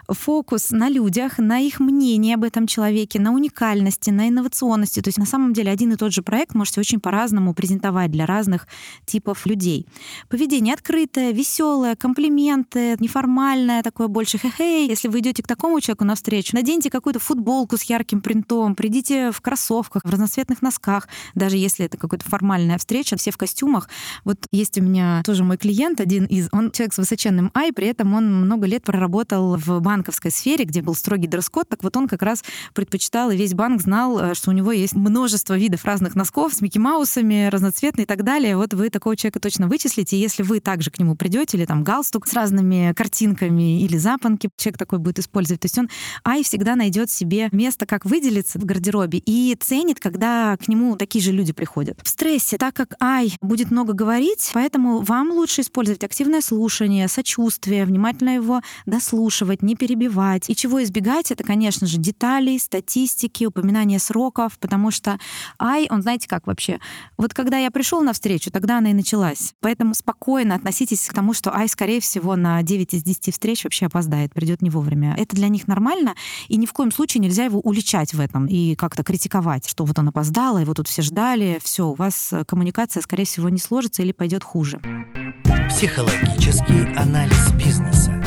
фокус 0.08 0.70
на 0.70 0.88
людях, 0.88 1.38
на 1.38 1.60
их 1.60 1.80
мнении 1.80 2.34
об 2.34 2.44
этом 2.44 2.66
человеке, 2.66 3.20
на 3.20 3.32
уникальности, 3.32 4.10
на 4.10 4.28
инновационности. 4.28 5.00
То 5.00 5.08
есть 5.08 5.18
на 5.18 5.26
самом 5.26 5.52
деле 5.52 5.70
один 5.70 5.92
и 5.92 5.96
тот 5.96 6.12
же 6.12 6.22
проект 6.22 6.54
можете 6.54 6.80
очень 6.80 7.00
по-разному 7.00 7.54
презентовать 7.54 8.10
для 8.10 8.26
разных 8.26 8.66
типов 9.06 9.46
людей. 9.46 9.86
Поведение 10.28 10.74
открытое, 10.74 11.32
веселое, 11.32 11.96
комплименты, 11.96 12.96
неформальное, 13.00 13.82
такое 13.82 14.08
больше 14.08 14.38
хе-хей. 14.38 14.88
Если 14.88 15.08
вы 15.08 15.20
идете 15.20 15.42
к 15.42 15.46
такому 15.46 15.80
человеку 15.80 16.04
навстречу, 16.04 16.54
наденьте 16.54 16.90
какую-то 16.90 17.20
футболку 17.20 17.76
с 17.76 17.82
ярким 17.82 18.20
принтом, 18.20 18.74
придите 18.74 19.30
в 19.30 19.40
кроссовках, 19.40 20.02
в 20.04 20.10
разноцветных 20.10 20.62
носках, 20.62 21.08
даже 21.34 21.56
если 21.56 21.86
это 21.86 21.96
какая-то 21.96 22.28
формальная 22.28 22.78
встреча, 22.78 23.16
все 23.16 23.30
в 23.30 23.36
костюмах. 23.36 23.88
Вот 24.24 24.38
есть 24.52 24.78
у 24.78 24.82
меня 24.82 25.22
тоже 25.24 25.44
мой 25.44 25.56
клиент, 25.56 26.00
один 26.00 26.24
из, 26.24 26.48
он 26.52 26.70
человек 26.70 26.94
с 26.94 26.98
высоченным 26.98 27.50
ай, 27.54 27.72
при 27.72 27.86
этом 27.86 28.14
он 28.14 28.42
много 28.42 28.66
лет 28.66 28.82
проработал 28.82 29.56
в 29.58 29.80
банковской 29.80 30.30
сфере, 30.30 30.64
где 30.64 30.82
был 30.82 30.94
строгий 30.94 31.26
дресс-код, 31.26 31.68
так 31.68 31.82
вот 31.82 31.96
он 31.96 32.08
как 32.08 32.22
раз 32.22 32.44
предпочитал, 32.74 33.30
и 33.30 33.36
весь 33.36 33.54
банк 33.54 33.82
знал, 33.82 34.18
э, 34.18 34.34
что 34.34 34.50
у 34.50 34.52
него 34.52 34.72
есть 34.72 34.94
множество 34.94 35.56
видов 35.56 35.84
разных 35.84 36.14
носков 36.14 36.54
с 36.54 36.60
Микки 36.60 36.78
Маусами, 36.78 37.48
разноцветные 37.48 38.04
и 38.04 38.06
так 38.06 38.22
далее. 38.22 38.56
Вот 38.56 38.74
вы 38.74 38.90
такого 38.90 39.16
человека 39.16 39.40
точно 39.40 39.68
вычислите. 39.68 40.18
Если 40.18 40.42
вы 40.42 40.60
также 40.60 40.90
к 40.90 40.98
нему 40.98 41.16
придете, 41.16 41.56
или 41.56 41.64
там 41.64 41.84
галстук 41.84 42.26
с 42.26 42.32
разными 42.32 42.92
картинками, 42.94 43.82
или 43.82 43.96
запонки, 43.96 44.50
человек 44.56 44.78
такой 44.78 44.98
будет 44.98 45.18
использовать. 45.18 45.60
То 45.60 45.66
есть 45.66 45.78
он, 45.78 45.88
ай, 46.24 46.42
всегда 46.42 46.76
найдет 46.76 47.10
себе 47.10 47.48
место, 47.52 47.86
как 47.86 48.04
выделиться 48.04 48.58
в 48.58 48.64
гардеробе, 48.64 49.18
и 49.24 49.56
ценит, 49.58 50.00
когда 50.00 50.56
к 50.56 50.68
нему 50.68 50.96
такие 50.96 51.22
же 51.22 51.32
люди 51.32 51.52
приходят. 51.52 51.98
В 52.02 52.08
стрессе, 52.08 52.58
так 52.58 52.74
как 52.74 52.94
ай 53.00 53.36
будет 53.40 53.70
много 53.70 53.92
говорить, 53.92 54.50
поэтому 54.54 55.00
вам 55.00 55.30
лучше 55.32 55.62
использовать 55.62 56.04
активное 56.04 56.40
слушание, 56.40 57.08
сочувствие, 57.08 57.84
внимательно 57.84 58.34
его 58.34 58.60
дослушивать, 58.86 59.47
поддерживать, 59.48 59.62
не 59.62 59.74
перебивать. 59.74 60.50
И 60.50 60.56
чего 60.56 60.82
избегать, 60.82 61.30
это, 61.30 61.44
конечно 61.44 61.86
же, 61.86 61.98
деталей, 61.98 62.58
статистики, 62.58 63.44
упоминания 63.44 63.98
сроков, 63.98 64.58
потому 64.58 64.90
что 64.90 65.18
ай, 65.58 65.86
он 65.90 66.02
знаете 66.02 66.28
как 66.28 66.46
вообще? 66.46 66.78
Вот 67.16 67.34
когда 67.34 67.58
я 67.58 67.70
пришел 67.70 68.02
на 68.02 68.12
встречу, 68.12 68.50
тогда 68.50 68.78
она 68.78 68.90
и 68.90 68.94
началась. 68.94 69.54
Поэтому 69.60 69.94
спокойно 69.94 70.54
относитесь 70.54 71.06
к 71.08 71.14
тому, 71.14 71.32
что 71.32 71.54
ай, 71.54 71.68
скорее 71.68 72.00
всего, 72.00 72.36
на 72.36 72.62
9 72.62 72.94
из 72.94 73.02
10 73.02 73.32
встреч 73.32 73.64
вообще 73.64 73.86
опоздает, 73.86 74.34
придет 74.34 74.62
не 74.62 74.70
вовремя. 74.70 75.14
Это 75.18 75.34
для 75.36 75.48
них 75.48 75.66
нормально, 75.66 76.14
и 76.48 76.56
ни 76.56 76.66
в 76.66 76.72
коем 76.72 76.92
случае 76.92 77.22
нельзя 77.22 77.44
его 77.44 77.60
уличать 77.60 78.14
в 78.14 78.20
этом 78.20 78.46
и 78.46 78.74
как-то 78.74 79.02
критиковать, 79.02 79.68
что 79.68 79.84
вот 79.84 79.98
он 79.98 80.08
опоздал, 80.08 80.58
его 80.58 80.74
тут 80.74 80.88
все 80.88 81.02
ждали, 81.02 81.58
все, 81.62 81.88
у 81.88 81.94
вас 81.94 82.32
коммуникация, 82.46 83.02
скорее 83.02 83.24
всего, 83.24 83.48
не 83.48 83.58
сложится 83.58 84.02
или 84.02 84.12
пойдет 84.12 84.44
хуже. 84.44 84.80
Психологический 85.68 86.94
анализ 86.96 87.52
бизнеса. 87.52 88.17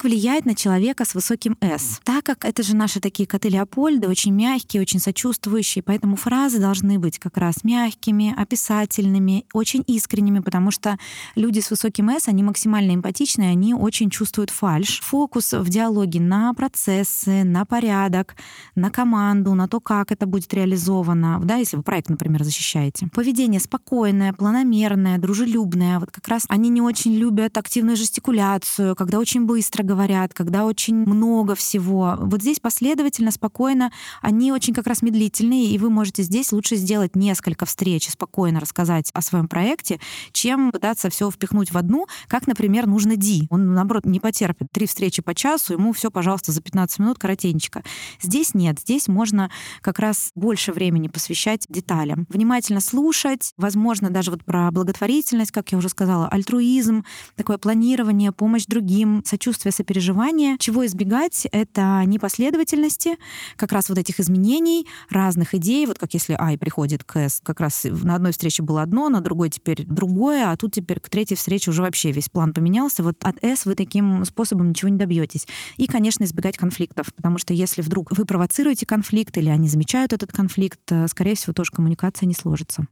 Как 0.00 0.06
влияет 0.06 0.46
на 0.46 0.54
человека 0.54 1.04
с 1.04 1.14
высоким 1.14 1.58
«С»? 1.60 2.00
Так 2.04 2.24
как 2.24 2.46
это 2.46 2.62
же 2.62 2.74
наши 2.74 3.00
такие 3.00 3.26
коты 3.26 3.50
Леопольды, 3.50 4.08
очень 4.08 4.32
мягкие, 4.32 4.80
очень 4.80 4.98
сочувствующие, 4.98 5.82
поэтому 5.82 6.16
фразы 6.16 6.58
должны 6.58 6.98
быть 6.98 7.18
как 7.18 7.36
раз 7.36 7.64
мягкими, 7.64 8.34
описательными, 8.34 9.44
очень 9.52 9.84
искренними, 9.86 10.38
потому 10.38 10.70
что 10.70 10.96
люди 11.34 11.60
с 11.60 11.70
высоким 11.70 12.08
«С», 12.08 12.28
они 12.28 12.42
максимально 12.42 12.94
эмпатичные, 12.94 13.50
они 13.50 13.74
очень 13.74 14.08
чувствуют 14.08 14.48
фальш. 14.48 15.02
Фокус 15.02 15.52
в 15.52 15.68
диалоге 15.68 16.18
на 16.18 16.54
процессы, 16.54 17.44
на 17.44 17.66
порядок, 17.66 18.36
на 18.74 18.88
команду, 18.88 19.52
на 19.52 19.68
то, 19.68 19.80
как 19.80 20.12
это 20.12 20.24
будет 20.24 20.54
реализовано, 20.54 21.42
да, 21.44 21.56
если 21.56 21.76
вы 21.76 21.82
проект, 21.82 22.08
например, 22.08 22.42
защищаете. 22.42 23.08
Поведение 23.12 23.60
спокойное, 23.60 24.32
планомерное, 24.32 25.18
дружелюбное. 25.18 25.98
Вот 25.98 26.10
как 26.10 26.26
раз 26.26 26.44
они 26.48 26.70
не 26.70 26.80
очень 26.80 27.14
любят 27.16 27.58
активную 27.58 27.98
жестикуляцию, 27.98 28.96
когда 28.96 29.18
очень 29.18 29.44
быстро 29.44 29.89
говорят, 29.90 30.32
когда 30.34 30.66
очень 30.66 30.94
много 30.94 31.56
всего. 31.56 32.14
Вот 32.20 32.42
здесь 32.42 32.60
последовательно, 32.60 33.32
спокойно, 33.32 33.90
они 34.22 34.52
очень 34.52 34.72
как 34.72 34.86
раз 34.86 35.02
медлительные, 35.02 35.66
и 35.66 35.78
вы 35.78 35.90
можете 35.90 36.22
здесь 36.22 36.52
лучше 36.52 36.76
сделать 36.76 37.16
несколько 37.16 37.66
встреч 37.66 38.06
и 38.06 38.10
спокойно 38.12 38.60
рассказать 38.60 39.10
о 39.14 39.20
своем 39.20 39.48
проекте, 39.48 39.98
чем 40.30 40.70
пытаться 40.70 41.10
все 41.10 41.28
впихнуть 41.28 41.72
в 41.72 41.76
одну, 41.76 42.06
как, 42.28 42.46
например, 42.46 42.86
нужно 42.86 43.16
Ди. 43.16 43.48
Он, 43.50 43.74
наоборот, 43.74 44.06
не 44.06 44.20
потерпит. 44.20 44.68
Три 44.70 44.86
встречи 44.86 45.22
по 45.22 45.34
часу, 45.34 45.72
ему 45.72 45.92
все, 45.92 46.12
пожалуйста, 46.12 46.52
за 46.52 46.62
15 46.62 47.00
минут 47.00 47.18
коротенечко. 47.18 47.82
Здесь 48.22 48.54
нет. 48.54 48.78
Здесь 48.78 49.08
можно 49.08 49.50
как 49.80 49.98
раз 49.98 50.30
больше 50.36 50.72
времени 50.72 51.08
посвящать 51.08 51.66
деталям. 51.68 52.28
Внимательно 52.28 52.80
слушать, 52.80 53.54
возможно, 53.56 54.08
даже 54.08 54.30
вот 54.30 54.44
про 54.44 54.70
благотворительность, 54.70 55.50
как 55.50 55.72
я 55.72 55.78
уже 55.78 55.88
сказала, 55.88 56.28
альтруизм, 56.28 57.04
такое 57.34 57.58
планирование, 57.58 58.30
помощь 58.30 58.66
другим, 58.66 59.24
сочувствие 59.26 59.72
сочувствие, 59.80 59.90
сопереживание. 59.90 60.56
Чего 60.58 60.84
избегать? 60.86 61.46
Это 61.52 62.02
непоследовательности, 62.06 63.16
как 63.56 63.72
раз 63.72 63.88
вот 63.88 63.98
этих 63.98 64.20
изменений, 64.20 64.86
разных 65.08 65.54
идей. 65.54 65.86
Вот 65.86 65.98
как 65.98 66.12
если 66.14 66.36
Ай 66.38 66.58
приходит 66.58 67.02
к 67.04 67.16
С, 67.16 67.40
как 67.42 67.60
раз 67.60 67.84
на 67.84 68.14
одной 68.14 68.32
встрече 68.32 68.62
было 68.62 68.82
одно, 68.82 69.08
на 69.08 69.20
другой 69.20 69.50
теперь 69.50 69.84
другое, 69.86 70.50
а 70.50 70.56
тут 70.56 70.74
теперь 70.74 71.00
к 71.00 71.08
третьей 71.08 71.36
встрече 71.36 71.70
уже 71.70 71.82
вообще 71.82 72.12
весь 72.12 72.28
план 72.28 72.52
поменялся. 72.52 73.02
Вот 73.02 73.16
от 73.22 73.42
С 73.42 73.64
вы 73.64 73.74
таким 73.74 74.24
способом 74.24 74.70
ничего 74.70 74.90
не 74.90 74.98
добьетесь. 74.98 75.46
И, 75.76 75.86
конечно, 75.86 76.24
избегать 76.24 76.56
конфликтов, 76.56 77.12
потому 77.14 77.38
что 77.38 77.54
если 77.54 77.82
вдруг 77.82 78.12
вы 78.16 78.24
провоцируете 78.24 78.86
конфликт 78.86 79.36
или 79.38 79.48
они 79.48 79.68
замечают 79.68 80.12
этот 80.12 80.32
конфликт, 80.32 80.80
э, 80.90 81.08
скорее 81.08 81.34
всего, 81.34 81.52
тоже 81.52 81.70
коммуникация 81.72 82.26
не 82.26 82.34
сложится. 82.34 82.86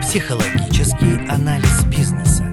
Психологический 0.00 1.26
анализ 1.28 1.84
бизнеса. 1.84 2.51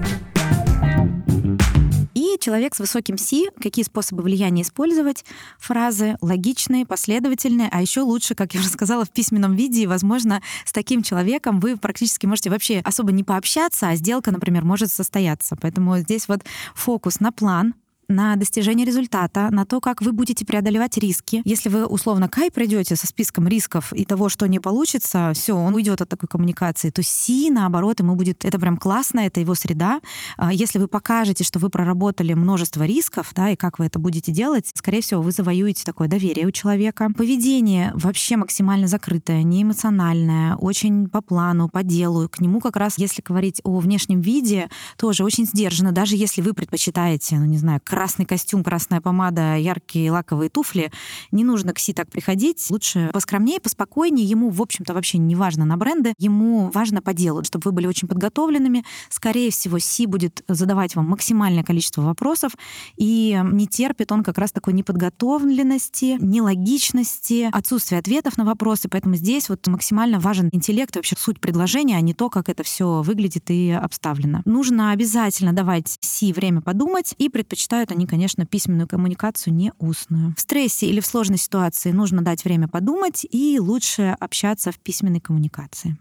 Человек 2.40 2.74
с 2.74 2.78
высоким 2.78 3.18
Си, 3.18 3.50
какие 3.60 3.84
способы 3.84 4.22
влияния 4.22 4.62
использовать? 4.62 5.26
Фразы 5.58 6.16
логичные, 6.22 6.86
последовательные, 6.86 7.68
а 7.70 7.82
еще 7.82 8.00
лучше, 8.00 8.34
как 8.34 8.54
я 8.54 8.60
уже 8.60 8.70
сказала, 8.70 9.04
в 9.04 9.10
письменном 9.10 9.54
виде. 9.54 9.82
И, 9.82 9.86
возможно, 9.86 10.40
с 10.64 10.72
таким 10.72 11.02
человеком 11.02 11.60
вы 11.60 11.76
практически 11.76 12.24
можете 12.24 12.48
вообще 12.48 12.80
особо 12.80 13.12
не 13.12 13.24
пообщаться, 13.24 13.88
а 13.88 13.94
сделка, 13.94 14.30
например, 14.32 14.64
может 14.64 14.90
состояться. 14.90 15.54
Поэтому 15.60 15.98
здесь 15.98 16.28
вот 16.28 16.40
фокус 16.74 17.20
на 17.20 17.30
план, 17.30 17.74
на 18.10 18.36
достижение 18.36 18.84
результата, 18.84 19.48
на 19.50 19.64
то, 19.64 19.80
как 19.80 20.02
вы 20.02 20.12
будете 20.12 20.44
преодолевать 20.44 20.98
риски. 20.98 21.42
Если 21.44 21.68
вы 21.68 21.86
условно 21.86 22.28
Кай 22.28 22.50
пройдете 22.50 22.96
со 22.96 23.06
списком 23.06 23.46
рисков 23.48 23.92
и 23.92 24.04
того, 24.04 24.28
что 24.28 24.46
не 24.46 24.58
получится, 24.58 25.32
все, 25.34 25.56
он 25.56 25.74
уйдет 25.74 26.00
от 26.02 26.08
такой 26.08 26.28
коммуникации, 26.28 26.90
то 26.90 27.02
Си, 27.02 27.50
наоборот, 27.50 28.00
ему 28.00 28.16
будет 28.16 28.44
это 28.44 28.58
прям 28.58 28.76
классно, 28.76 29.20
это 29.20 29.40
его 29.40 29.54
среда. 29.54 30.00
А 30.36 30.52
если 30.52 30.78
вы 30.78 30.88
покажете, 30.88 31.44
что 31.44 31.58
вы 31.58 31.70
проработали 31.70 32.34
множество 32.34 32.82
рисков, 32.82 33.30
да, 33.34 33.50
и 33.50 33.56
как 33.56 33.78
вы 33.78 33.86
это 33.86 33.98
будете 33.98 34.32
делать, 34.32 34.70
скорее 34.74 35.00
всего, 35.02 35.22
вы 35.22 35.30
завоюете 35.30 35.84
такое 35.84 36.08
доверие 36.08 36.46
у 36.46 36.50
человека. 36.50 37.08
Поведение 37.16 37.92
вообще 37.94 38.36
максимально 38.36 38.88
закрытое, 38.88 39.44
не 39.44 39.62
эмоциональное, 39.62 40.56
очень 40.56 41.08
по 41.08 41.20
плану, 41.20 41.68
по 41.68 41.84
делу. 41.84 42.28
К 42.28 42.40
нему 42.40 42.60
как 42.60 42.76
раз, 42.76 42.98
если 42.98 43.22
говорить 43.22 43.60
о 43.62 43.78
внешнем 43.78 44.20
виде, 44.20 44.68
тоже 44.96 45.22
очень 45.22 45.46
сдержанно, 45.46 45.92
даже 45.92 46.16
если 46.16 46.42
вы 46.42 46.54
предпочитаете, 46.54 47.38
ну 47.38 47.44
не 47.44 47.58
знаю, 47.58 47.80
красный 48.00 48.24
костюм, 48.24 48.64
красная 48.64 49.02
помада, 49.02 49.56
яркие 49.56 50.10
лаковые 50.10 50.48
туфли. 50.48 50.90
Не 51.32 51.44
нужно 51.44 51.74
к 51.74 51.78
Си 51.78 51.92
так 51.92 52.08
приходить. 52.08 52.70
Лучше 52.70 53.10
поскромнее, 53.12 53.60
поспокойнее. 53.60 54.24
Ему, 54.24 54.48
в 54.48 54.62
общем-то, 54.62 54.94
вообще 54.94 55.18
не 55.18 55.34
важно 55.34 55.66
на 55.66 55.76
бренды. 55.76 56.14
Ему 56.16 56.70
важно 56.70 57.02
по 57.02 57.12
делу, 57.12 57.44
чтобы 57.44 57.64
вы 57.66 57.72
были 57.72 57.86
очень 57.86 58.08
подготовленными. 58.08 58.86
Скорее 59.10 59.50
всего, 59.50 59.78
Си 59.78 60.06
будет 60.06 60.42
задавать 60.48 60.96
вам 60.96 61.10
максимальное 61.10 61.62
количество 61.62 62.00
вопросов. 62.00 62.52
И 62.96 63.38
не 63.52 63.66
терпит 63.66 64.12
он 64.12 64.22
как 64.22 64.38
раз 64.38 64.50
такой 64.50 64.72
неподготовленности, 64.72 66.16
нелогичности, 66.22 67.50
отсутствия 67.52 67.98
ответов 67.98 68.38
на 68.38 68.46
вопросы. 68.46 68.88
Поэтому 68.88 69.16
здесь 69.16 69.50
вот 69.50 69.66
максимально 69.66 70.18
важен 70.20 70.48
интеллект, 70.52 70.96
вообще 70.96 71.16
суть 71.18 71.38
предложения, 71.38 71.98
а 71.98 72.00
не 72.00 72.14
то, 72.14 72.30
как 72.30 72.48
это 72.48 72.62
все 72.62 73.02
выглядит 73.02 73.50
и 73.50 73.72
обставлено. 73.72 74.40
Нужно 74.46 74.92
обязательно 74.92 75.52
давать 75.52 75.98
Си 76.00 76.32
время 76.32 76.62
подумать 76.62 77.14
и 77.18 77.28
предпочитают 77.28 77.89
они, 77.90 78.06
конечно, 78.06 78.46
письменную 78.46 78.88
коммуникацию, 78.88 79.54
не 79.54 79.72
устную. 79.78 80.34
В 80.36 80.40
стрессе 80.40 80.86
или 80.86 81.00
в 81.00 81.06
сложной 81.06 81.38
ситуации 81.38 81.90
нужно 81.90 82.22
дать 82.22 82.44
время 82.44 82.68
подумать 82.68 83.26
и 83.30 83.58
лучше 83.60 84.16
общаться 84.18 84.72
в 84.72 84.78
письменной 84.78 85.20
коммуникации. 85.20 85.96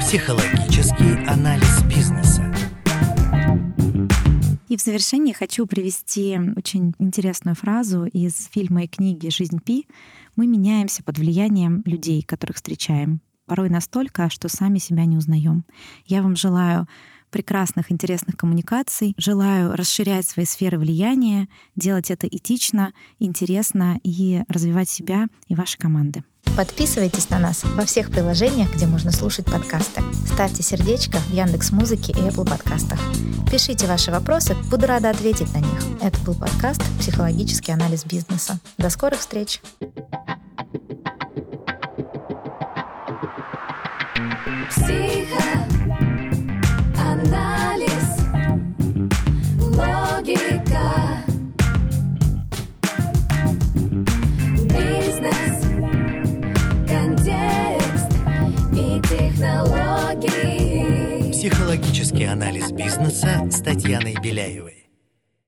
Психологический 0.00 1.24
анализ 1.26 1.82
бизнеса. 1.84 2.54
И 4.68 4.76
в 4.76 4.80
завершение 4.80 5.34
хочу 5.34 5.66
привести 5.66 6.38
очень 6.56 6.94
интересную 6.98 7.54
фразу 7.54 8.06
из 8.06 8.48
фильма 8.52 8.84
и 8.84 8.88
книги 8.88 9.28
«Жизнь 9.28 9.60
Пи». 9.60 9.86
Мы 10.36 10.46
меняемся 10.46 11.04
под 11.04 11.18
влиянием 11.18 11.82
людей, 11.84 12.22
которых 12.22 12.56
встречаем. 12.56 13.20
Порой 13.46 13.68
настолько, 13.68 14.30
что 14.30 14.48
сами 14.48 14.78
себя 14.78 15.04
не 15.04 15.16
узнаем. 15.16 15.64
Я 16.06 16.22
вам 16.22 16.34
желаю 16.34 16.88
прекрасных, 17.34 17.90
интересных 17.90 18.36
коммуникаций. 18.36 19.12
Желаю 19.18 19.74
расширять 19.74 20.24
свои 20.24 20.44
сферы 20.44 20.78
влияния, 20.78 21.48
делать 21.74 22.12
это 22.12 22.28
этично, 22.28 22.92
интересно 23.18 23.98
и 24.04 24.44
развивать 24.48 24.88
себя 24.88 25.26
и 25.48 25.56
ваши 25.56 25.76
команды. 25.76 26.22
Подписывайтесь 26.56 27.30
на 27.30 27.40
нас 27.40 27.64
во 27.64 27.84
всех 27.84 28.12
приложениях, 28.12 28.72
где 28.72 28.86
можно 28.86 29.10
слушать 29.10 29.46
подкасты. 29.46 30.00
Ставьте 30.32 30.62
сердечко 30.62 31.18
в 31.18 31.34
Яндекс 31.34 31.72
Музыке 31.72 32.12
и 32.12 32.16
Apple 32.16 32.48
подкастах. 32.48 33.00
Пишите 33.50 33.88
ваши 33.88 34.12
вопросы, 34.12 34.54
буду 34.70 34.86
рада 34.86 35.10
ответить 35.10 35.52
на 35.54 35.58
них. 35.58 35.82
Это 36.00 36.16
был 36.20 36.36
подкаст 36.36 36.82
«Психологический 37.00 37.72
анализ 37.72 38.04
бизнеса». 38.04 38.60
До 38.78 38.90
скорых 38.90 39.18
встреч! 39.18 39.60
Анализ, 47.24 48.18
логика, 49.58 51.24
бизнес, 54.68 55.56
контекст 56.86 58.12
и 58.72 59.00
технологии. 59.08 60.52
Психологический 61.32 62.24
анализ 62.24 62.70
бизнеса 62.72 63.48
с 63.50 63.60
Татьяной 63.62 64.16
Беляевой. 64.22 64.83